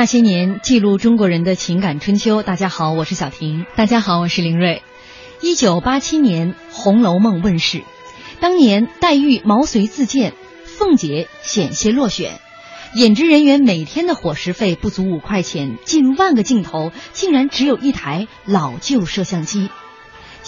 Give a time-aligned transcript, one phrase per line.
[0.00, 2.42] 那些年，记录中国人的情感春秋。
[2.42, 3.66] 大家好，我是小婷。
[3.76, 4.82] 大家好，我是林瑞。
[5.42, 7.82] 一九八七年，《红楼梦》问世，
[8.40, 10.32] 当年黛玉毛遂自荐，
[10.64, 12.40] 凤姐险些落选，
[12.94, 19.68] 演职人员每天的伙食费不足五块钱，近万个镜头竟然只有一台老旧摄像机。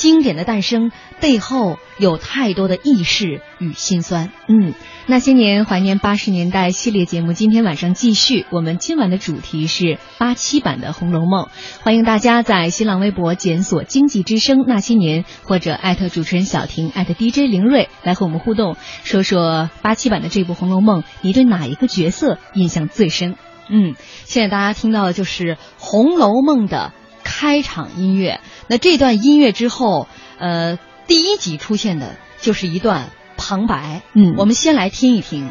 [0.02, 4.32] 经典的诞生背后有太多的轶事与辛酸。
[4.48, 4.74] 嗯，
[5.06, 8.44] 那些年怀念八十年代系列节目，今天晚上继续。
[8.50, 11.44] 我们今晚的主题是八七版的《红楼梦》，
[11.84, 18.74] 欢迎大家在新浪微博检索“经济之声那些年”或者艾特主持人小婷艾特 DJ 林睿来和我们互动，
[19.04, 23.36] 说说八七版的这部《红楼梦》，你对哪一个角色印象最深？
[23.70, 23.94] 嗯，
[24.24, 28.40] 现在大家听到的就是《红楼梦》的开场音乐。
[28.68, 34.02] 那这段音乐之后，呃，第一集出现的就是一段旁白。
[34.14, 35.50] 嗯，我们先来听一听。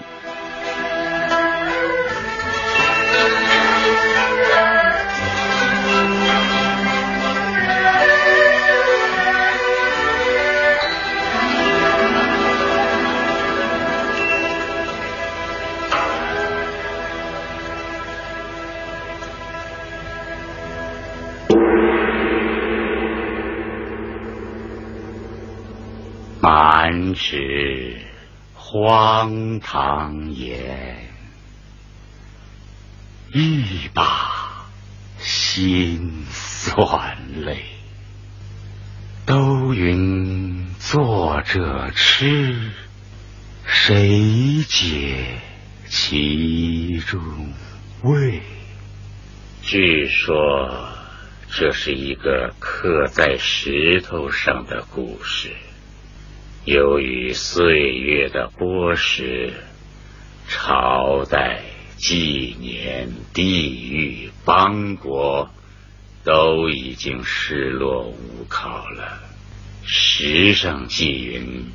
[27.12, 27.98] 满纸
[28.54, 31.10] 荒唐言，
[33.34, 34.66] 一把
[35.20, 37.66] 辛酸泪。
[39.26, 42.72] 都云作者痴，
[43.66, 45.42] 谁解
[45.90, 47.22] 其中
[48.04, 48.42] 味？
[49.62, 50.88] 据说
[51.50, 55.52] 这是一个刻在石头上的故事。
[56.64, 59.50] 由于岁月的剥蚀，
[60.48, 61.64] 朝代、
[61.98, 65.50] 纪年、地域、邦国
[66.24, 69.24] 都已经失落无考了。
[69.84, 71.66] 时上纪云，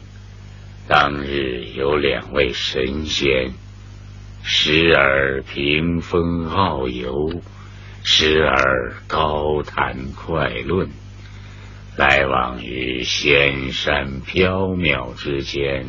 [0.87, 3.55] 当日有两位神仙，
[4.45, 7.43] 时而屏风遨游，
[8.05, 10.89] 时而高谈快论。
[11.97, 15.87] 来往于仙山缥缈之间，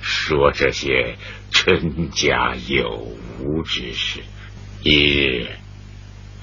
[0.00, 1.16] 说这些
[1.50, 3.06] 真假有
[3.40, 4.20] 无之事。
[4.82, 5.46] 一日，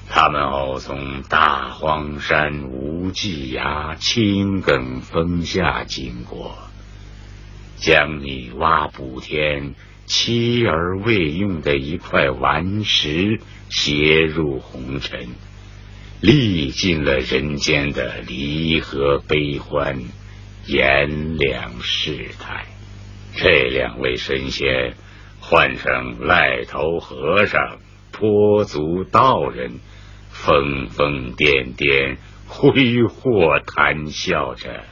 [0.08, 6.56] 他们偶从大荒山无稽崖青埂峰下经过，
[7.76, 9.74] 将女娲补天
[10.06, 15.28] 妻儿未用的一块顽石携入红尘。
[16.20, 20.02] 历尽了人间的离合悲欢，
[20.66, 22.66] 炎凉世态。
[23.34, 24.94] 这两位神仙
[25.40, 27.78] 换成癞头和尚、
[28.12, 29.72] 跛足道人，
[30.30, 32.16] 疯疯癫癫、
[32.48, 34.84] 挥霍谈笑着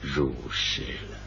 [0.00, 1.18] 入世了。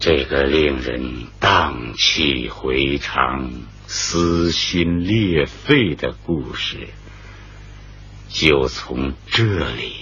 [0.00, 3.52] 这个令人荡气回肠、
[3.86, 6.88] 撕心裂肺的故事。
[8.32, 9.92] 就从这里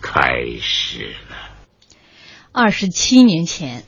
[0.00, 0.22] 开
[0.60, 1.36] 始了。
[2.52, 3.82] 二十七年前，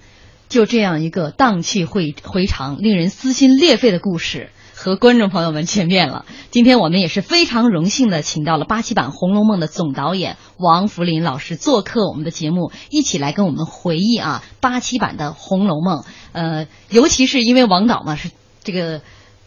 [0.49, 6.26] 就这样一个荡气回回肠、令人撕心裂肺的故事，和观众朋友们见面了。
[6.50, 16.00] 今天我们也是非常荣幸的，请到了八七版《红楼梦》的总导演王福林老师做客我们的节目，一起来跟我们回忆啊八七版的《红楼梦》。
[16.32, 18.31] 呃，尤其是因为王导嘛是
[18.64, 19.02] 这个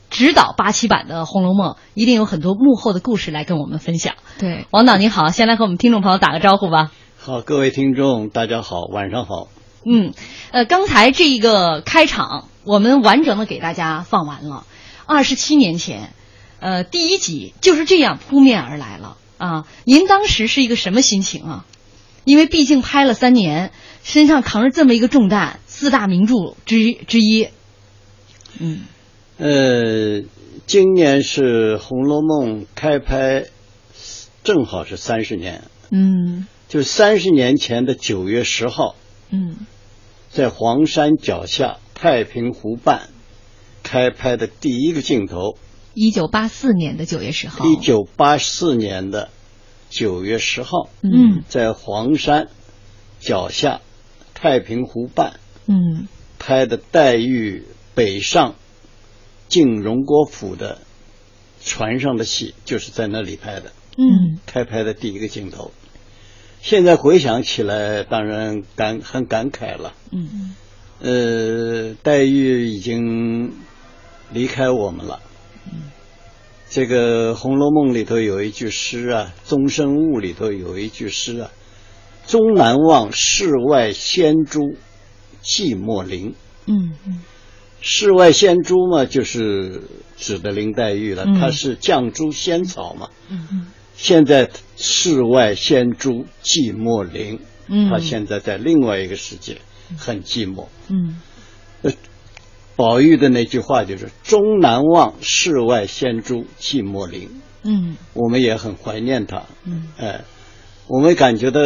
[0.10, 4.16] 指导八七版的《红楼梦》，一定有很多幕后的故事来跟我们分享。
[4.40, 6.92] 对，王导您好，先来和我们听众朋友打个招呼吧。
[7.18, 9.50] 好，各位听众，大家好，晚上好。
[9.86, 10.14] 嗯，
[10.52, 14.66] 呃，刚才这一个开场，我们完整的给大家放完了。
[15.06, 16.14] 二十七年前，
[16.60, 19.66] 呃，第一集就是这样扑面而来了啊！
[19.86, 21.66] 您当时是一个什么心情啊？
[22.26, 23.72] 因为毕竟拍了三年，
[24.04, 27.48] 身上扛着这么一个重担，四大名著之之一。
[28.60, 28.82] 嗯，
[29.38, 30.24] 呃，
[30.66, 33.46] 今年是《红楼梦》开拍，
[34.44, 35.64] 正好是三十年。
[35.92, 38.96] 嗯，就三十年前的九月十号。
[39.30, 39.58] 嗯。
[40.30, 43.10] 在黄山脚下太平湖畔
[43.82, 45.58] 开拍的第一个镜头，
[45.94, 47.66] 一九八四年的九月十号。
[47.66, 49.30] 一九八四年的
[49.90, 52.50] 九月十号，嗯，在黄山
[53.20, 53.82] 脚下
[54.36, 56.08] 太平湖畔，嗯，
[56.38, 57.64] 拍的黛玉
[57.96, 58.56] 北上
[59.48, 60.80] 进荣国府的
[61.64, 65.72] 船上的戏，就是在那里拍的，嗯，开拍的第一个镜头。
[66.62, 69.94] 现在回想起来，当然感很感慨了。
[70.12, 70.56] 嗯
[71.00, 73.54] 呃，黛玉已经
[74.32, 75.22] 离开我们了。
[75.66, 75.92] 嗯。
[76.70, 81.52] 这个《红楼梦》里头有一句诗啊，《终身物》里头有一句诗啊
[82.28, 84.76] ，“终难忘世外仙珠
[85.44, 86.36] 寂寞林。”
[86.68, 87.22] 嗯嗯。
[87.82, 89.82] 世外仙珠嘛，就是
[90.18, 91.26] 指的林黛玉了。
[91.40, 93.10] 她是绛珠仙草嘛。
[93.30, 93.68] 嗯嗯。
[93.96, 99.58] 现在世外仙珠寂寞林，嗯，他现在在另外一个世界，
[99.98, 101.20] 很寂寞，嗯，
[101.82, 101.92] 呃，
[102.76, 110.22] 宝玉的那句话就是“终难忘世外仙珠寂寞林”，嗯，我们也很怀念她，嗯，哎，
[110.86, 111.60] 我们感觉到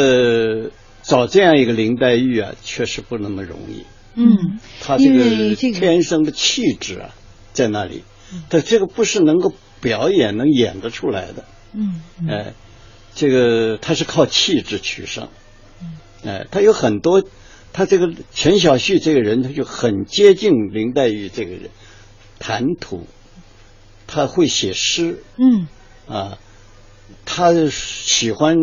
[1.03, 3.83] 找这样一个林黛玉啊，确实不那么容易，
[4.15, 7.15] 嗯，他这个天生的气质啊，
[7.53, 8.03] 在那里，
[8.49, 11.45] 他这个不是能够表演能演得出来的。
[11.73, 12.53] 嗯，哎，
[13.15, 15.29] 这个他是靠气质取胜，
[15.81, 17.23] 嗯，哎，他有很多，
[17.71, 21.69] 他这个陈小旭这个人，他就很接近林黛玉这个人，
[22.39, 23.07] 谈吐，
[24.07, 25.67] 他会写诗，嗯，
[26.07, 26.37] 啊，
[27.23, 28.57] 他喜欢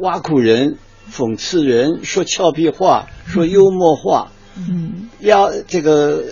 [0.00, 0.76] 挖苦人、
[1.10, 6.24] 讽刺人、说俏皮话、说幽默话，嗯，要这个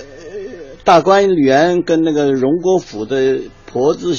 [0.84, 4.16] 大观园跟那个荣国府的婆子。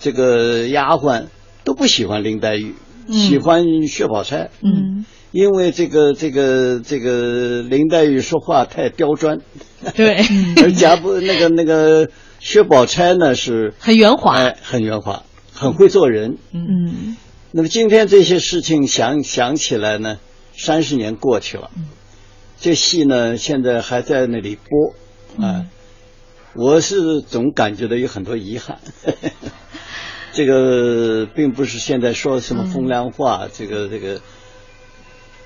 [0.00, 1.28] 这个丫鬟
[1.62, 2.74] 都不喜欢林黛玉，
[3.10, 4.50] 喜欢薛宝钗。
[4.60, 9.38] 嗯，因为这个这个这个林黛玉说话太刁钻。
[9.94, 10.16] 对，
[10.62, 15.22] 而贾不那个那个薛宝钗呢是很圆滑，哎很圆滑，
[15.54, 16.36] 很会做人。
[16.52, 17.16] 嗯，
[17.50, 20.18] 那么今天这些事情想想起来呢，
[20.54, 21.70] 三十年过去了，
[22.64, 24.94] 这戏呢现在还在那里播
[25.44, 25.66] 啊，
[26.54, 28.78] 我是总感觉到有很多遗憾。
[30.32, 34.22] 这个并不是现在说什么风凉话，这个这个，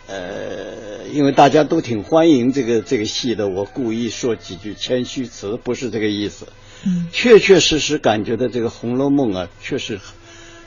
[0.06, 6.47] 呃，因为大家都挺欢迎这个这个戏的，我故意说几句谦虚词，不是这个意思。
[6.87, 9.99] 嗯，确确实实感觉到这个《红楼梦》啊，确实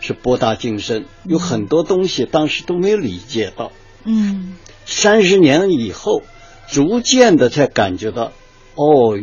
[0.01, 3.71] 是博大精深，有很多东西当时都没有理解到。
[4.03, 6.23] 嗯，三十年以后，
[6.71, 8.31] 逐渐的才感觉到，
[8.75, 9.19] 哦，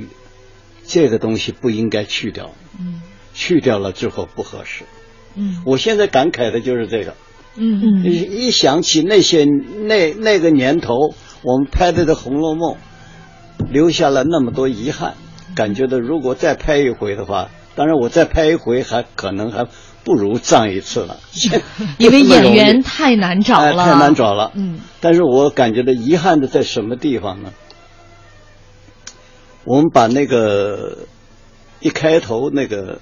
[0.87, 2.53] 这个东西不应该去掉。
[2.79, 3.03] 嗯。
[3.35, 4.83] 去掉了之后不合适，
[5.37, 7.15] 嗯，我现在感慨的就是这个，
[7.55, 8.03] 嗯。
[8.03, 8.17] 嗯，一
[8.49, 12.75] 一想起那些那那个年头我们拍的这《红楼梦》，
[13.71, 15.15] 留下了那么多遗憾，
[15.55, 19.69] 感觉到如果再拍一回的话，当然我再拍一回还可能还
[20.05, 21.19] 不如上一次了，
[21.99, 27.53] 因为演员太难找了，太难找了，嗯，但是我感觉到遗憾的在什么地方呢？
[29.65, 30.99] 我们把那个
[31.81, 33.01] 一开头那个。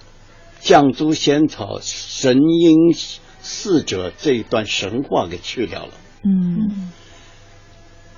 [0.62, 2.92] 绛珠仙草神瑛
[3.40, 5.92] 侍者这一段神话给去掉了。
[6.24, 6.90] 嗯，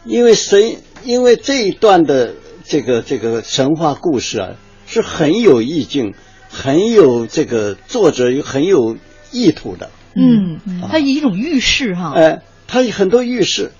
[0.07, 4.51] 因为神，因为这一段的这个这个神话故事啊，
[4.87, 6.15] 是很有意境，
[6.49, 8.97] 很有这个作者很有
[9.33, 9.91] 意图的。
[10.15, 12.13] 嗯，它一种预示哈。
[12.15, 13.73] 哎，它很多预示，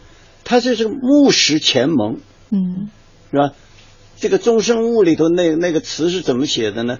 [0.45, 2.21] 他这是木石前盟。
[2.51, 2.91] 嗯，
[3.31, 3.55] 是吧？
[4.21, 6.99] 这个《终生物》里头那那个词是怎么写的呢？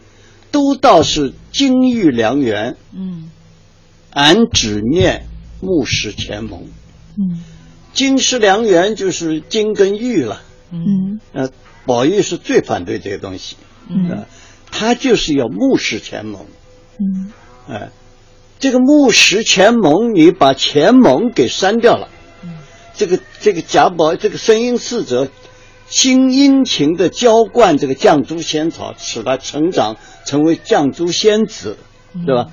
[0.51, 3.31] 都道是金玉良缘，嗯，
[4.11, 5.27] 俺只念
[5.61, 6.69] 木石前盟，
[7.19, 7.43] 嗯，
[7.93, 11.51] 金石良缘就是金跟玉了，嗯，呃，
[11.85, 13.57] 宝玉是最反对这个东西，
[13.89, 14.25] 嗯，
[14.71, 16.47] 他就是要目视前盟。
[16.99, 17.33] 嗯，
[17.69, 17.91] 哎，
[18.59, 22.09] 这个目视前盟，你把前盟给删掉了。
[22.43, 22.59] 嗯，
[22.95, 25.29] 这个这个贾宝，这个声音四者，
[25.89, 29.97] 心殷勤的浇灌这个绛珠仙草，使他成长
[30.27, 31.77] 成为绛珠仙子，
[32.27, 32.51] 对吧？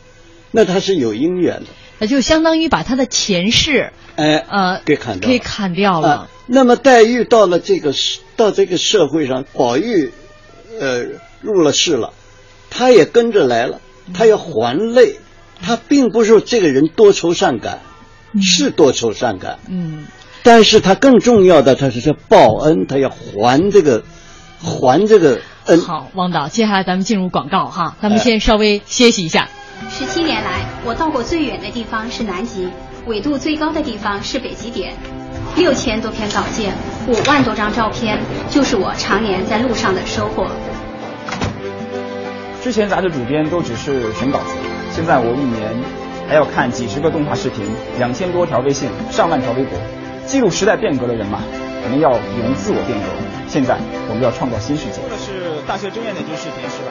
[0.52, 1.68] 那他是有姻缘的。
[1.98, 6.30] 那就相当于把他的前世，哎呃，给砍掉，给砍掉了。
[6.46, 7.94] 那么黛玉到了这个
[8.36, 10.12] 到这个社会上，宝玉，
[10.80, 11.06] 呃，
[11.46, 12.12] 入了世了，
[12.70, 13.80] 他也跟着来了，
[14.14, 15.16] 他要还泪，
[15.62, 17.80] 他并不是这个人多愁善感，
[18.42, 20.06] 是多愁善感，嗯，
[20.44, 24.04] 但是他更重要的，他是要报恩，他要还这个，
[24.62, 25.80] 还这个恩。
[25.80, 29.48] 好，汪导，接下来咱们进入广告哈，咱们先稍微歇息一下。
[29.90, 32.68] 十七年来，我到过最远的地方是南极，
[33.06, 34.96] 纬度最高的地方是北极点。
[35.58, 36.74] 六千多篇稿件，
[37.08, 40.48] 五万多张照片，就是我常年在路上的收获。
[42.66, 44.56] 之前杂志主编都只是审稿子，
[44.90, 45.70] 现在我一年
[46.28, 47.64] 还要看几十个动画视频，
[48.00, 49.78] 两千多条微信，上万条微博，
[50.26, 53.06] 记录时代变革的人嘛，我们要勇于自我变革。
[53.48, 53.78] 现在
[54.10, 54.98] 我们要创造新世界。
[54.98, 56.90] 说的是大学争艳那集视频是吧？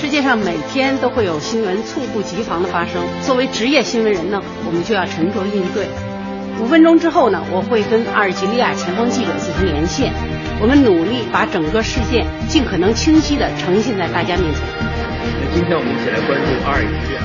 [0.00, 5.84] 世界上每天都会有新闻猝不及防的发生，作为职业新闻人呢，我们就要沉着应对。
[6.58, 10.10] 五分钟之后呢，我会跟阿尔及利亚前方记者进行连线，
[10.60, 14.62] 我们努力把整个事件尽可能清晰地呈现在大家面前。
[14.74, 17.22] 那今天我们一起来关注阿尔及利亚。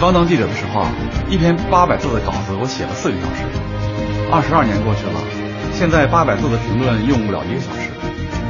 [0.00, 0.90] 刚当记者的时候啊，
[1.28, 3.44] 一篇八百字的稿子我写了四个小时。
[4.32, 5.20] 二十二年过去了，
[5.72, 7.92] 现在八百字的评论用不了一个小时。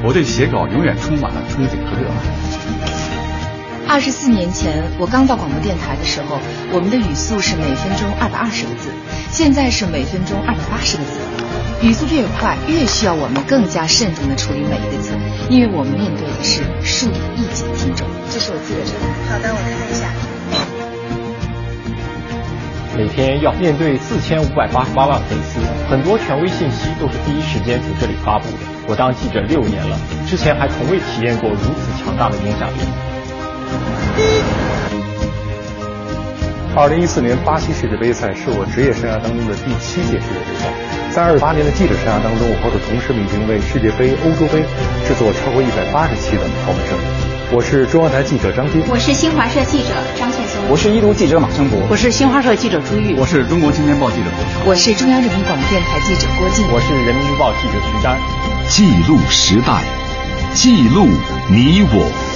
[0.04, 3.05] 我对写稿永远充满了憧憬和热爱。
[3.88, 6.38] 二十四年前，我刚到广播电台的时候，
[6.73, 8.90] 我们的语速是每分钟二百二十个字，
[9.31, 11.21] 现在是每分钟二百八十个字。
[11.83, 15.12] 语速越快，越需要我们更加慎重地处理每一个字，
[15.49, 18.09] 因为我们面对的是数以亿计的听众。
[18.28, 18.93] 这是我记者证。
[19.31, 20.11] 好的，我看一下。
[22.97, 28.59] 每天要面对四千五百八十八万粉丝，很多权威信息都是第一时间从这里发布的。
[28.88, 33.05] 我当记者六年了，之前还从未体验过如此强大的影响力。
[36.76, 40.68] 二零一四年巴西世界杯赛是我职业生涯当中的第七届世界杯赛，
[41.08, 44.61] 在二十八年的记者生涯当中，我和我的同事们已经为世界杯、欧洲杯，
[45.08, 47.00] 制作超过一百八十期的跑马灯。
[47.49, 58.20] 我是中央台记者张斌，我是新华社记者张倩松，我是一读记者马生博，我是新华社记者朱玉，我是中国青年报记者郭超，我是中央人民广播电台记者郭靖，我是人民日报记者徐丹。
[58.68, 59.80] 记录时代，
[60.52, 61.08] 记录
[61.49, 62.36] 你我。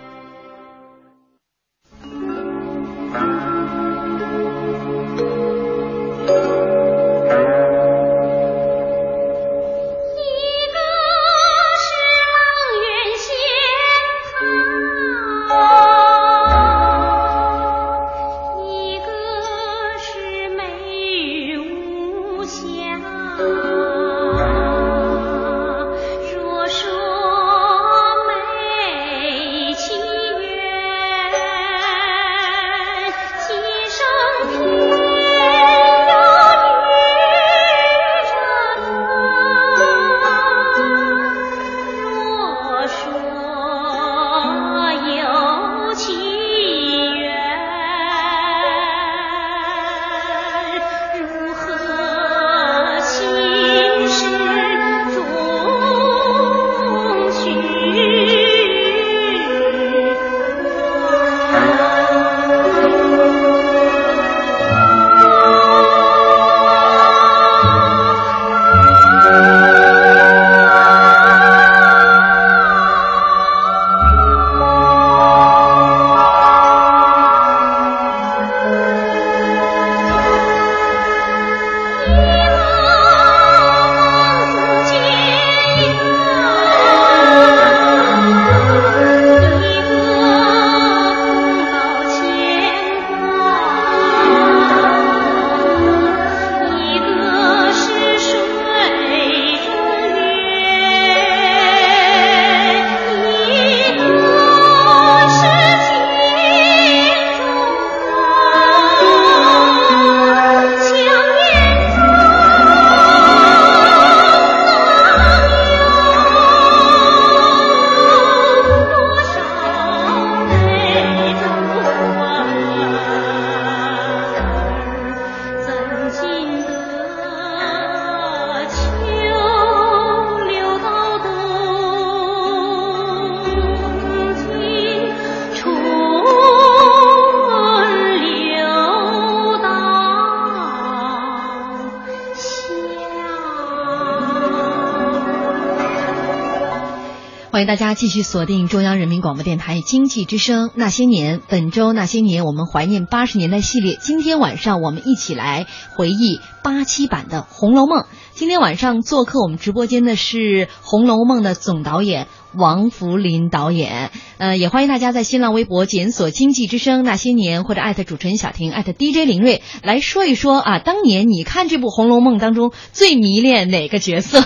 [147.61, 153.99] 欢迎大家继续锁定中央人民广播电台经济之声《那些年》，本周《那些年》我们怀念八十年代系列。
[154.01, 157.99] 今天晚上我们一起来回忆八七版的《红楼梦》。
[158.33, 160.37] 今天晚上做客我们直播间的是
[160.81, 164.09] 《红楼梦》的总导演王福林导演。
[164.39, 174.41] 呃，也欢迎大家在新浪微博检索“经济之声那些年”或者艾特主持人小婷艾特 DJ 林睿来说一说啊，当年你看这部《红楼梦》当中最迷恋哪个角色？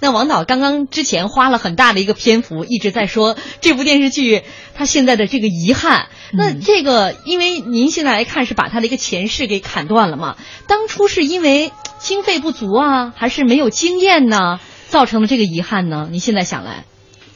[0.00, 4.42] 那王导刚刚之前花了很大的一个篇幅一直在说这部电视剧
[4.74, 6.08] 它现在的这个遗憾。
[6.32, 10.36] 那这个因为您现在来看是把它的一个前世给砍断了嘛？
[10.66, 16.08] 当初是因为经费不足啊，还是没有经验呢，造成了这个遗憾呢？
[16.10, 16.84] 您现在想来，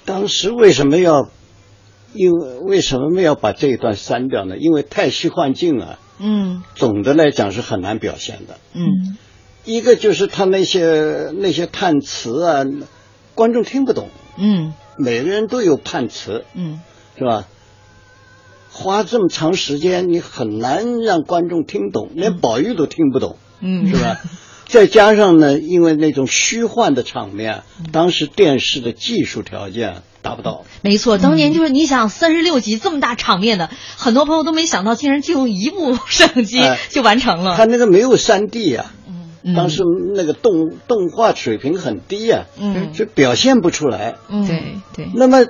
[0.04, 1.28] 当时为什么要，
[2.12, 4.56] 因为为什么要把这一段删掉呢？
[4.56, 5.98] 因为太虚幻境了。
[6.20, 8.58] 嗯，总的来讲是很难表现的。
[8.72, 9.18] 嗯，
[9.64, 12.64] 一个就是他那些那些判词啊，
[13.34, 14.08] 观众听不懂。
[14.36, 16.44] 嗯，每个人都有判词。
[16.54, 16.80] 嗯，
[17.18, 17.46] 是吧？
[18.70, 23.36] 花这么长时间，你很难让观众听懂，连宝玉都听不懂。
[23.60, 24.20] 嗯，是吧？
[24.66, 30.64] 再加上呢，因为那种虚幻的场面，当时电视的技术条件达不到。
[30.82, 37.56] 没错，当年就是你想三十六集这么大场面的，很多朋友都没想到，竟然就用一部摄像机就完成了。
[37.56, 39.13] 他那个没有三 D 呀，嗯，
[39.54, 39.82] 当时
[40.14, 44.14] 那个动动画水平很低呀，嗯，就表现不出来。
[44.28, 45.10] 嗯，对对。
[45.14, 45.46] 那么，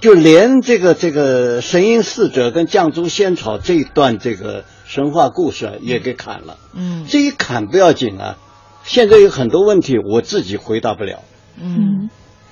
[0.00, 4.64] 就连这个这个神瑛侍者跟绛珠仙草这一段这个。
[4.86, 8.36] 神话故事也给砍了，嗯，这一砍不要紧啊，
[8.84, 11.22] 现在有很多问题我自己回答不了，
[11.60, 12.10] 嗯，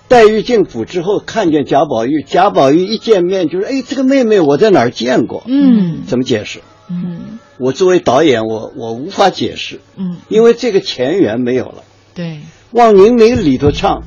[0.08, 6.62] 黛玉进府之后看见贾宝玉，贾宝玉一见面就是，哎，这个妹妹我在哪儿见过，嗯，怎么解释？
[6.92, 11.84] 嗯，我作为导演，我我无法解释，嗯，因为这个前缘没有了。
[12.14, 12.40] 对，
[12.72, 14.02] 望宁明里头唱，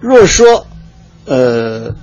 [0.00, 0.66] 若说，
[1.26, 1.94] 呃。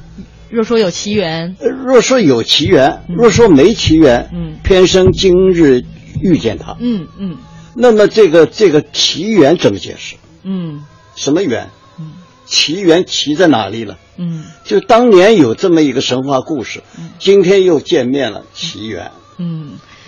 [0.52, 5.84] 若说有奇缘，若说有奇缘，若说没奇缘，嗯，偏生今日
[6.24, 7.38] 遇见他，嗯嗯，
[7.76, 10.16] 那么这个这个奇缘怎么解释？
[10.42, 10.84] 嗯，
[11.16, 11.70] 什么缘？
[12.00, 12.14] 嗯，
[12.48, 14.00] 奇缘奇在哪里了？
[14.18, 19.12] 嗯，就当年有这么一个神话故事，嗯，今天又见面了，奇缘，嗯，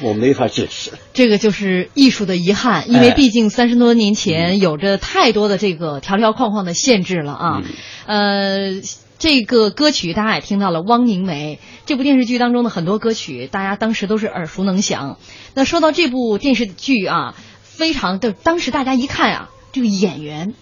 [0.02, 0.92] 我没法解释。
[1.14, 7.62] 这个就是艺术的遗憾，因为毕竟三十多年前有着太多的这个条条框框的限制了啊，
[8.06, 8.82] 呃。
[9.22, 15.20] 这个歌曲大家也听到了，《汪宁梅》这部电视剧当中的很多歌曲，大家当时都是耳熟能详。
[15.54, 20.56] 那说到这部电视剧啊，非常的，当时大家一看啊，这个演员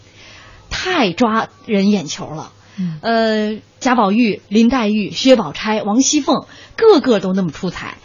[0.70, 2.52] 太抓人眼球了。
[2.78, 7.98] 嗯，呃，贾宝玉、林黛玉、薛宝钗、王熙凤，个个都那么出彩。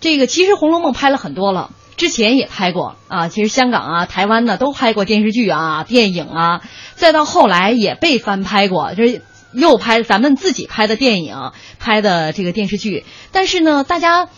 [0.00, 3.28] 这个其实《红楼梦》拍了很多了，之前也拍过啊。
[3.28, 6.62] 其实香港啊、台湾呢都拍过电视剧啊、电影啊，
[6.94, 9.22] 再到后来也被翻拍过，就是。
[9.52, 14.28] 又拍咱们自己拍的电影，拍的这个电视剧，但是呢，大家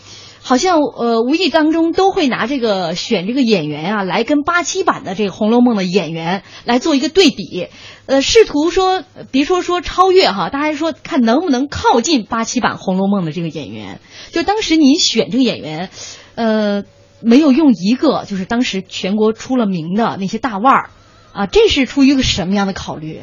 [0.45, 7.69] 好像呃无意当中都会拿这个选这个演员啊，来跟八七版的这个《红楼梦》的演员来做一个对比，
[8.07, 14.01] 呃，试图说别说说超越哈，大家说看能不能靠近八七版《红楼梦》的这个演员。
[14.33, 15.89] 就当时您选这个演员，
[16.35, 16.83] 呃，
[17.21, 20.89] 没有用一个就是当时全国出了名的那些大腕儿
[21.31, 23.21] 啊，这是出于一个什么样的考虑？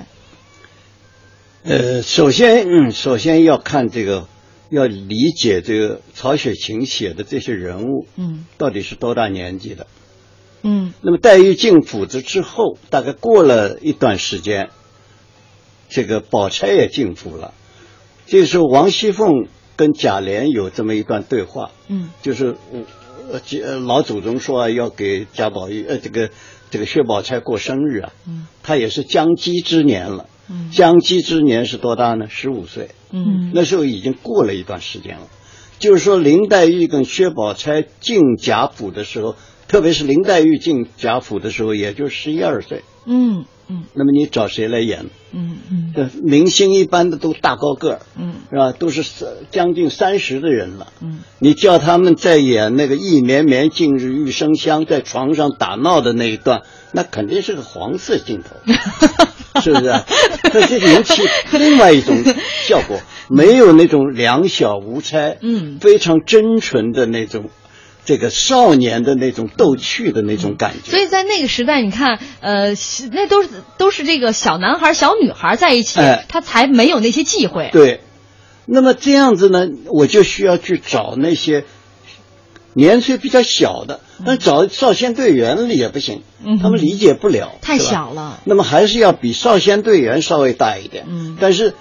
[1.64, 4.26] 呃，首先，嗯，首先要看这个，
[4.70, 9.86] 要理解这个曹雪芹写的这些人物，嗯，到底是多大年纪的，
[10.62, 10.94] 嗯。
[11.02, 14.70] 那么黛玉进府子之后，大概过了一段时间，
[15.88, 17.52] 这个宝钗也进府了，
[18.26, 22.56] 这时候王熙凤跟贾琏有这么一段对话，嗯，就是
[23.32, 26.30] 呃，老祖宗说要给贾宝玉，呃，这个
[26.70, 30.26] 这个薛宝钗过生日啊，嗯，他也是将笄之年了。
[30.50, 32.26] 嗯，将笄之年是多大呢？
[32.28, 32.90] 十五岁。
[33.12, 35.28] 嗯，那时候已经过了一段时间了。
[35.78, 39.36] 就是说，林黛玉跟薛宝钗进贾府的时候，
[39.66, 42.82] 特别是林黛玉进贾府的时候，也就十一二岁。
[43.06, 43.84] 嗯嗯。
[43.94, 45.06] 那么你找谁来演？
[45.32, 45.92] 嗯嗯。
[45.94, 48.00] 这明星一般的都大高个儿。
[48.18, 48.34] 嗯。
[48.50, 48.72] 是吧？
[48.72, 49.02] 都是
[49.50, 50.88] 将近三十的人了。
[51.00, 51.20] 嗯。
[51.38, 58.56] 你叫他们再演那个“一绵绵，近日玉生香”在床上打闹的那一段，那肯定是个黄色镜头。
[59.60, 59.92] 是不是？
[60.54, 62.16] 那就引起另外一种
[62.64, 67.50] 效果，没有那种两小无猜，嗯，非常真纯的那种，
[68.04, 70.90] 这个少年的那种逗趣的那种感觉。
[70.90, 72.74] 所以在那个时代，你看，呃，
[73.12, 77.70] 那都是都是这个小男孩、小女孩在一起，哎、他才没有那些忌讳。
[77.72, 78.00] 对，
[78.66, 81.64] 那么这样子呢，我就需要去找那些
[82.72, 86.22] 年岁比较小的，但找少先队员也不行，
[86.62, 88.40] 他们理解不了，太小了。
[88.44, 91.74] 那么还是要比少先队员稍微大一点，嗯，但是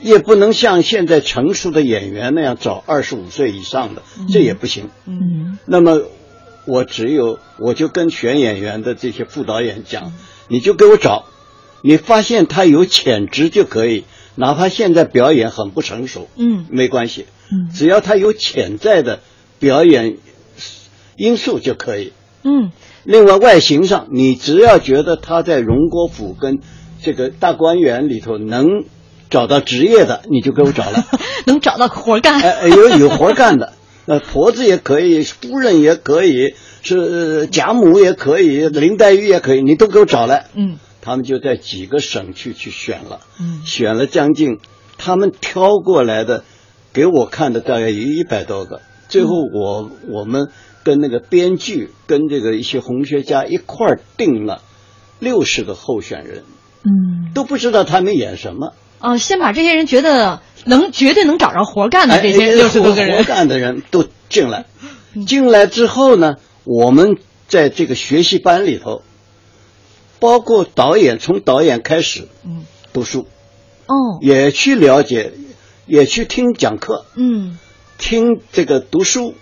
[0.00, 4.90] 也不能像现在成熟的演员那样找二十五岁以上的，这也不行。
[5.06, 6.02] 嗯，那么
[6.66, 10.12] 我只有我就跟选演员的这些副导演讲，
[10.48, 11.24] 你就给我找，
[11.82, 14.04] 你发现他有潜质就可以，
[14.34, 17.70] 哪怕现在表演很不成熟，嗯，没关系，嗯。
[17.72, 19.20] 只要他有潜在的
[19.58, 20.18] 表演
[21.16, 22.12] 因素就可以。
[22.42, 22.70] 嗯，
[23.02, 26.60] 另外外形上，你只要觉得他在荣国府跟
[27.02, 28.84] 这个大观园里头能
[29.30, 31.04] 找到职业的，你就给我找来。
[31.46, 32.40] 能找到活干。
[32.40, 33.72] 哎，哎有有活干的，
[34.06, 40.46] 呃，婆子也可以，夫人也可以，是呃贾母也可以，林黛玉也可以，你都给我找来。
[40.54, 44.58] 嗯，他们就在几个省去去选了，嗯选了将近，
[44.98, 46.44] 他们挑过来的，
[46.92, 48.80] 给我看的大概有一百多个。
[49.08, 50.48] 最后我我们
[50.82, 54.62] 跟那个编剧跟这个一些红学家一块儿定了
[55.20, 56.42] 六十个候选人，
[56.84, 58.72] 嗯，都不知道他们演什么。
[58.98, 64.64] 哦，先把这些人觉得能绝对能找着活干的这哎些六十多个活人，干的人都进来，
[65.26, 67.16] 进来之后呢，我们
[67.48, 69.02] 在这个学习班里头，
[70.18, 73.28] 包括导演，从导演开始，嗯，读书，
[73.86, 75.32] 哦，也去了解，
[75.86, 77.58] 也去听讲课，嗯，
[77.98, 79.34] 听这个读书，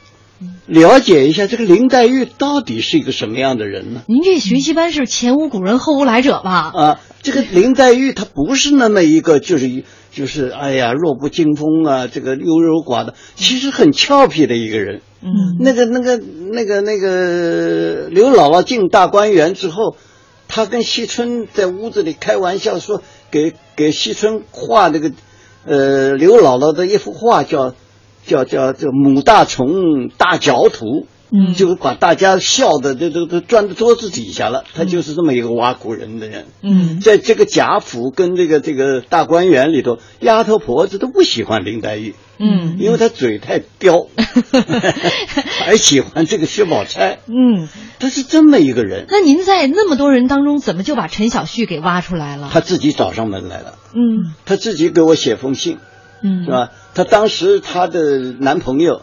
[0.66, 4.02] 了解一下这个林黛玉到底是一个什么样的人呢？
[4.06, 6.72] 您这学习班是前无古人后无来者吧？
[6.74, 15.00] 啊，这个林黛玉她不是那么一个就是一就是哎呀弱不禁风啊，这个优柔寡断，其实很俏皮的一个人。
[15.22, 19.96] 嗯，那个那个那个那个刘姥姥进大观园之后，
[20.48, 25.12] 她跟惜春在屋子里开玩笑说，给给惜春画那个
[25.64, 27.74] 呃刘姥姥的一幅画叫
[28.26, 31.06] 叫叫叫母大虫大脚图。
[31.36, 34.62] 嗯就把大家笑的都都都钻到桌子底下了。
[34.72, 36.44] 他就是这么一个挖苦人的人。
[36.62, 44.06] 嗯在这个贾府跟这个这个大观园里头，丫头婆子都不喜欢林黛玉，嗯因为她嘴太刁，
[45.64, 47.18] 还喜欢这个薛宝钗。
[47.26, 52.48] 嗯，他是这么一个人，那您在那么多人当中，怎么就把陈小旭给挖出来了？
[52.52, 55.78] 他自己找上门来了，嗯他自己给我写封信，
[56.24, 56.70] 嗯是吧？
[56.94, 59.02] 她当时她的男朋友，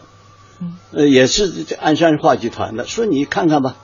[0.92, 3.76] 呃，也是鞍山话剧团的，说你看看吧，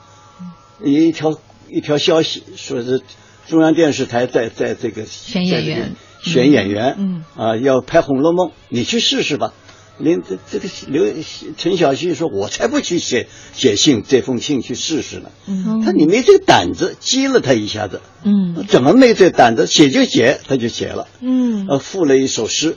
[0.80, 1.38] 有一条
[1.70, 3.00] 一条消息，说是
[3.46, 9.54] 中央电视台在在这个选演员选演员，嗯啊，要拍《红楼梦》，你去试试吧。
[10.00, 11.12] 连这这个刘
[11.56, 18.00] 陈小旭说：“我才不去写写信，这封信去试试呢。”嗯他说你没这个胆子，激了他一下子。
[18.22, 19.66] 嗯怎么没这胆子？
[19.66, 21.08] 写就写，他就写了。
[21.20, 22.76] 嗯呃，附了一首诗，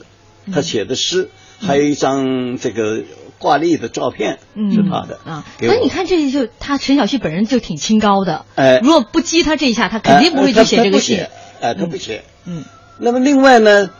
[0.52, 1.28] 他写的诗，
[1.60, 3.02] 还有一张这个
[3.38, 5.44] 挂历的照片，嗯是他的啊。
[5.58, 11.26] 给我那你看，这就他陈小旭本人就挺清高的，哎如果不激他这一下，他肯定不会去写这个戏。
[11.60, 12.24] 哎，他不写。
[12.44, 12.64] 嗯，
[12.98, 13.90] 那么另外呢，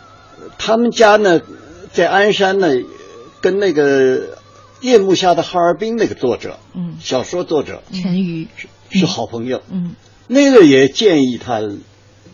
[0.59, 1.41] 他们家呢，
[1.93, 2.69] 在鞍山呢，
[3.41, 4.37] 跟那个
[4.81, 8.49] 夜幕下的哈尔滨那个作者，嗯，小说作者陈瑜
[8.91, 9.95] 是好朋友，嗯，
[10.27, 11.61] 那个也建议他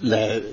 [0.00, 0.44] 来到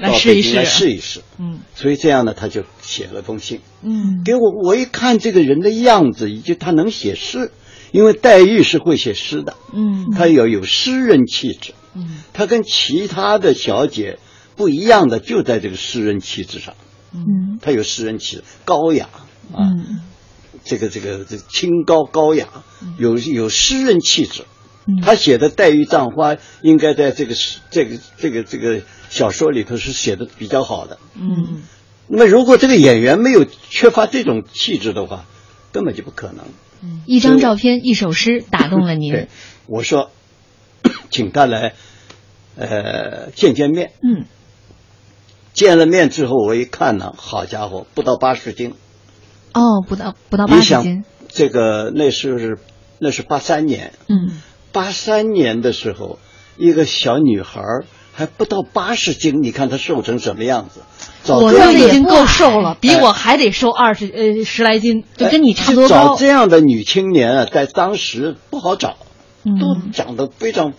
[0.00, 1.20] 来试一试来试试一试。
[1.38, 1.60] 嗯。
[1.74, 3.60] 所以这样呢，他就写了封信。
[3.82, 4.22] 嗯。
[4.24, 7.52] 给我，我一看这个人的样子，以及他能写诗，
[7.92, 10.10] 因为黛玉是会写诗的，嗯。
[10.12, 12.18] 她要有诗人气质，嗯。
[12.32, 14.18] 她跟其他的小姐
[14.56, 16.74] 不一样的就在这个诗人气质上，
[17.12, 17.58] 嗯。
[17.60, 19.08] 她有诗人气质，高雅
[19.52, 20.00] 啊，嗯。
[20.62, 22.48] 这个这个这清高高雅，
[22.98, 24.42] 有有诗人气质。
[24.86, 25.00] 嗯。
[25.02, 30.98] 他写的《黛玉葬花》应该在这个诗这个这个这个小说里头是写的比较好的。
[31.14, 31.62] 嗯
[32.12, 35.26] 那么如果这个演员没有缺乏这种气质的话，
[35.70, 36.44] 根本就不可能。
[37.06, 39.28] 一张照片，一首诗打动了您对。，
[39.66, 40.10] 我说，
[41.10, 41.74] 请他来，
[42.56, 43.92] 呃，见见面。
[44.02, 44.24] 嗯
[45.52, 48.74] 见了面之后，我一看呢，好家伙，不到八十斤。
[49.52, 51.04] 哦，不到不到八你想十斤。
[51.28, 52.58] 这个那是
[52.98, 54.40] 那是八三年，嗯
[54.72, 56.18] 八三年的时候，
[56.56, 60.80] 一个小女孩儿还不到八十斤，你看她瘦成什么样子？
[61.22, 66.16] 找我这样的那已经够瘦了，比哎我还得瘦二十呃十来斤，就跟你差不多哎找。
[66.16, 68.96] 这样的女青年啊，在当时不好找，
[69.44, 70.72] 嗯都长得非常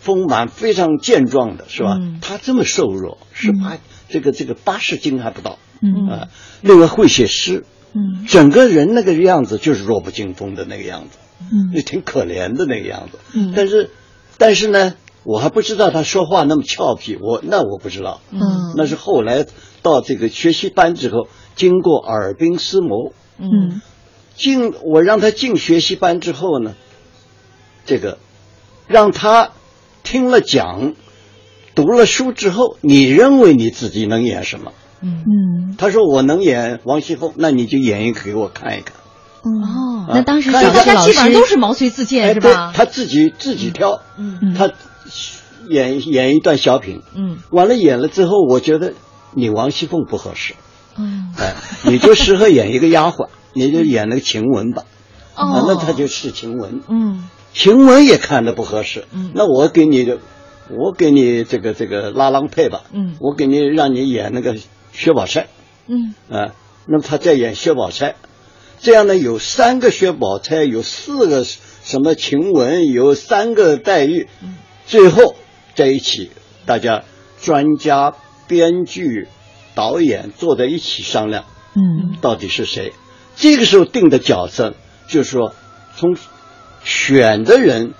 [0.00, 1.96] 丰满、非常健壮的，是吧？
[1.98, 3.76] 嗯她这么瘦弱，是八、
[4.08, 6.28] 这个这个八十斤还不到，嗯啊，
[6.62, 13.18] 另外会写诗，嗯整个人那个样子就是弱不禁风的那个样子，嗯就挺可怜的那个样子。
[13.34, 13.90] 嗯但是，
[14.38, 14.94] 但是呢，
[15.30, 18.40] 我还不知道他说话那么俏皮，我那我不知道，嗯
[18.76, 19.44] 那是后来
[19.82, 23.82] 到这个学习班之后，经过耳鬓厮磨，嗯
[24.34, 26.74] 进我让他进学习班之后呢，
[27.84, 28.16] 这个
[28.86, 29.50] 让他
[30.02, 30.94] 听了讲，
[31.74, 34.72] 读了书之后，你认为你自己能演什么？
[35.02, 38.94] 嗯嗯，他说我能演王熙凤，那你就演一个给我看一看。
[39.42, 42.72] 哦，啊那当时大家基本上都是毛遂自荐哎是吧？
[42.72, 44.72] 对他自己自己挑，嗯他
[45.68, 48.94] 演演一段小品，嗯，完了演了之后，我觉得
[49.34, 50.54] 你王熙凤不合适，
[50.96, 54.84] 嗯哎，你就适合演一个丫鬟， 你就演那个晴雯吧。
[55.36, 55.44] 哦。
[55.52, 56.80] 啊，那他就是晴雯。
[56.88, 57.28] 嗯。
[57.54, 59.32] 晴雯也看着不合适，嗯。
[59.34, 60.18] 那我给你的，
[60.70, 63.16] 我给你这个这个拉郎配吧，嗯。
[63.20, 64.56] 我给你让你演那个
[64.92, 65.48] 薛宝钗，
[65.86, 66.14] 嗯。
[66.30, 66.54] 啊，
[66.86, 68.14] 那么他再演薛宝钗，
[68.80, 74.28] 这样呢有三个薛宝钗，有四个什么晴雯，有三个黛玉，
[74.88, 75.36] 最后
[75.76, 76.30] 在一起，
[76.64, 77.04] 大家
[77.42, 78.14] 专家、
[78.48, 79.28] 编剧、
[79.74, 82.16] 导演坐在一起商量，嗯。
[82.22, 82.94] 到底是谁？
[83.36, 84.74] 这个时候定的角色，
[85.06, 85.54] 就是说
[85.94, 86.16] 从
[86.82, 87.92] 选的人、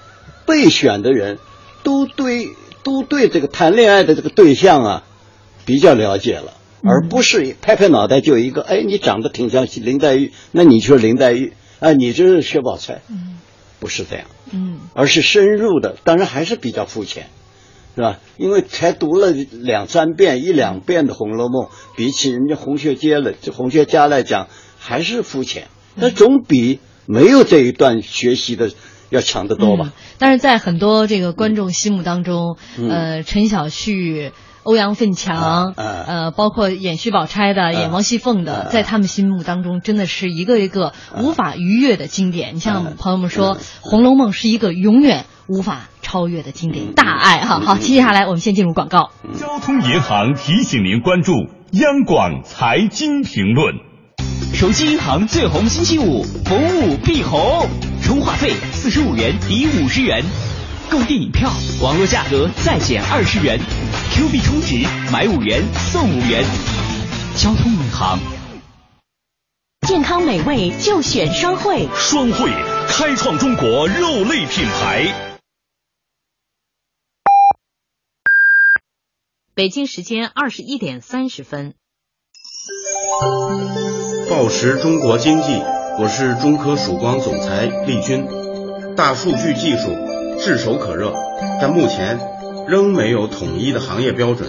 [0.47, 1.39] 被选的人
[1.83, 2.49] 都对
[2.83, 5.03] 都对这个谈恋爱的这个对象啊
[5.67, 13.03] 比较了解了，而不是拍拍脑袋就一个，哎，你长得挺像林黛玉，那你就是林黛玉啊，你就是薛宝钗，
[13.79, 17.27] 不是这样，嗯而是深入的，当然还是比较肤浅。
[17.97, 18.21] 是吧？
[18.37, 21.65] 因为才读了两三遍、一两遍的《红楼梦》，
[21.97, 24.47] 比起人家红学街了，这红学家来讲，
[24.79, 25.67] 还是肤浅。
[25.97, 28.71] 那总比没有这一段学习的
[29.11, 29.93] 要强得多吧？
[30.19, 34.31] 但是在很多这个观众心目当中，嗯呃，陈小旭。
[34.69, 36.05] 欧阳奋强，啊啊。
[36.07, 38.69] 呃，包括演薛宝钗的、演王熙凤的，啊。
[38.71, 42.55] 在他们心目当中，真的是一个一个无法逾越的经典。
[42.55, 46.93] 你像朋友们说，《红楼梦》是一个永远无法超越的经典。
[46.93, 47.61] 大爱哈。
[47.61, 49.11] 好，接下来我们先进入广告。
[49.41, 51.33] 交通银行提醒您关注
[51.73, 53.75] 央广财经评论。
[54.53, 57.67] 手机银行最红星期五，逢五必红，
[58.03, 60.23] 充话费四十五元抵五十元，
[60.91, 61.51] 购电影票
[61.83, 63.59] 网络价格再减二十元
[64.13, 64.77] ，Q 币充值
[65.13, 66.43] 买五元送五元。
[67.37, 68.19] 交通银行。
[69.87, 72.51] 健康美味就选双汇，双汇
[72.89, 75.35] 开创中国肉类品牌。
[79.55, 81.75] 北京时间二十一点三十分。
[84.31, 85.63] 报时中国经济，
[85.99, 88.27] 我是中科曙光总裁厉军。
[88.97, 89.97] 大数据技术
[90.45, 91.13] 炙手可热，
[91.61, 92.19] 但目前
[92.69, 94.49] 仍没有统一的行业标准。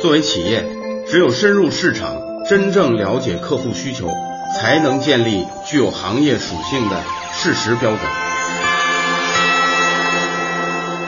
[0.00, 0.64] 作为企业，
[1.08, 2.16] 只有深入市场，
[2.48, 4.08] 真正了解客户需求，
[4.56, 8.00] 才能建立具有行业属性的事实标准。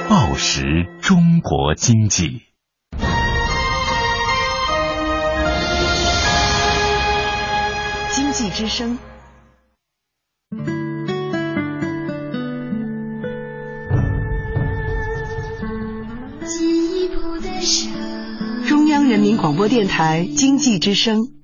[0.09, 2.43] 报时中国经济。
[8.11, 8.99] 经济之声。
[18.66, 21.36] 中央人民广播电台经济之声。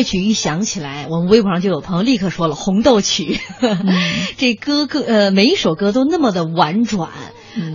[0.00, 3.38] 乐曲一响起来，我们微博上就有朋友立刻说了《红豆曲》
[4.38, 7.10] 这歌歌呃每一首歌都那么的婉转，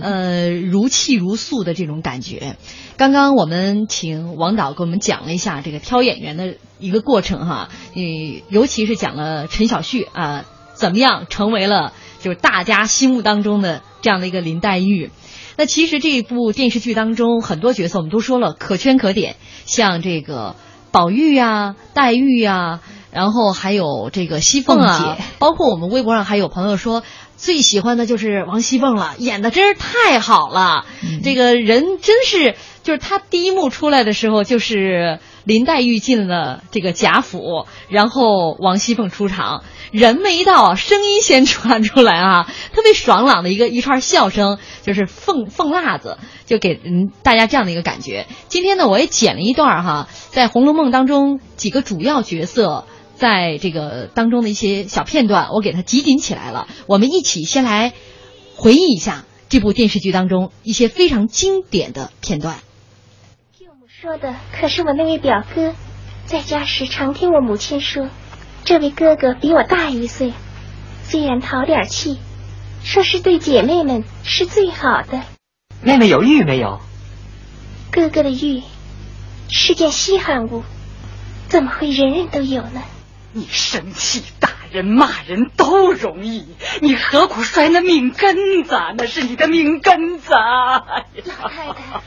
[0.02, 2.56] 呃如泣如诉的这种感觉。
[2.96, 15.12] 刚刚我们请王导给我们讲了一下这个挑演员的一个过程哈，嗯，尤其是讲了陈小旭啊、怎么样成为了就是大家心目当中的这样的一个林黛玉。
[15.56, 20.56] 那其实这一部电视剧当中很多角色我们都说了可圈可点，像这个
[20.96, 22.80] 宝玉呀、黛玉呀，
[23.10, 27.02] 然后还有这个西凤啊包括我们微博上还有朋友说
[27.36, 30.86] 最喜欢的就是王熙凤了，演的真是太好了，
[31.22, 39.62] 这个人真是就是她第一幕出来的时候就是林黛玉进了这个贾府，然后王熙凤出场。
[39.92, 48.26] 人没到，声音先传出来啊， 特别爽朗的一个一串笑声，就是凤凤辣子，就给嗯大家这样的一个感觉。
[48.48, 52.84] 今天呢，我也剪了一段哈，在《红楼梦》当中几个主要角色
[53.16, 56.68] 在这个当中的一些小片段，我给它集锦起来了。
[56.86, 57.92] 我们一起先来
[58.54, 62.58] 回忆一下这部电视剧当中一些非常经典的片段。
[63.88, 65.74] 说的可是我那位表哥，
[66.26, 68.08] 在家时常听我母亲说，
[68.64, 70.34] 这位哥哥比我大一岁，
[71.02, 72.18] 虽然淘点气，
[72.84, 75.22] 说是对姐妹们是最好的。
[75.82, 76.80] 妹妹有玉没有？
[77.90, 78.62] 哥哥的玉
[79.48, 80.62] 是件稀罕物，
[81.48, 82.82] 怎么会人人都有呢？
[83.36, 88.74] 你生气、打人、骂人都容易，你何苦摔那命根子？
[88.96, 90.32] 那是你的命根子。
[90.32, 92.00] 老太太，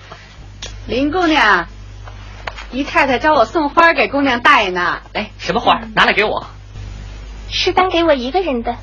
[0.87, 1.67] 林姑娘，
[2.71, 5.03] 姨太太找我送花给姑娘带呢。
[5.13, 5.81] 哎，什么花？
[5.93, 6.47] 拿来给我。
[7.47, 8.77] 是单给我一个人的，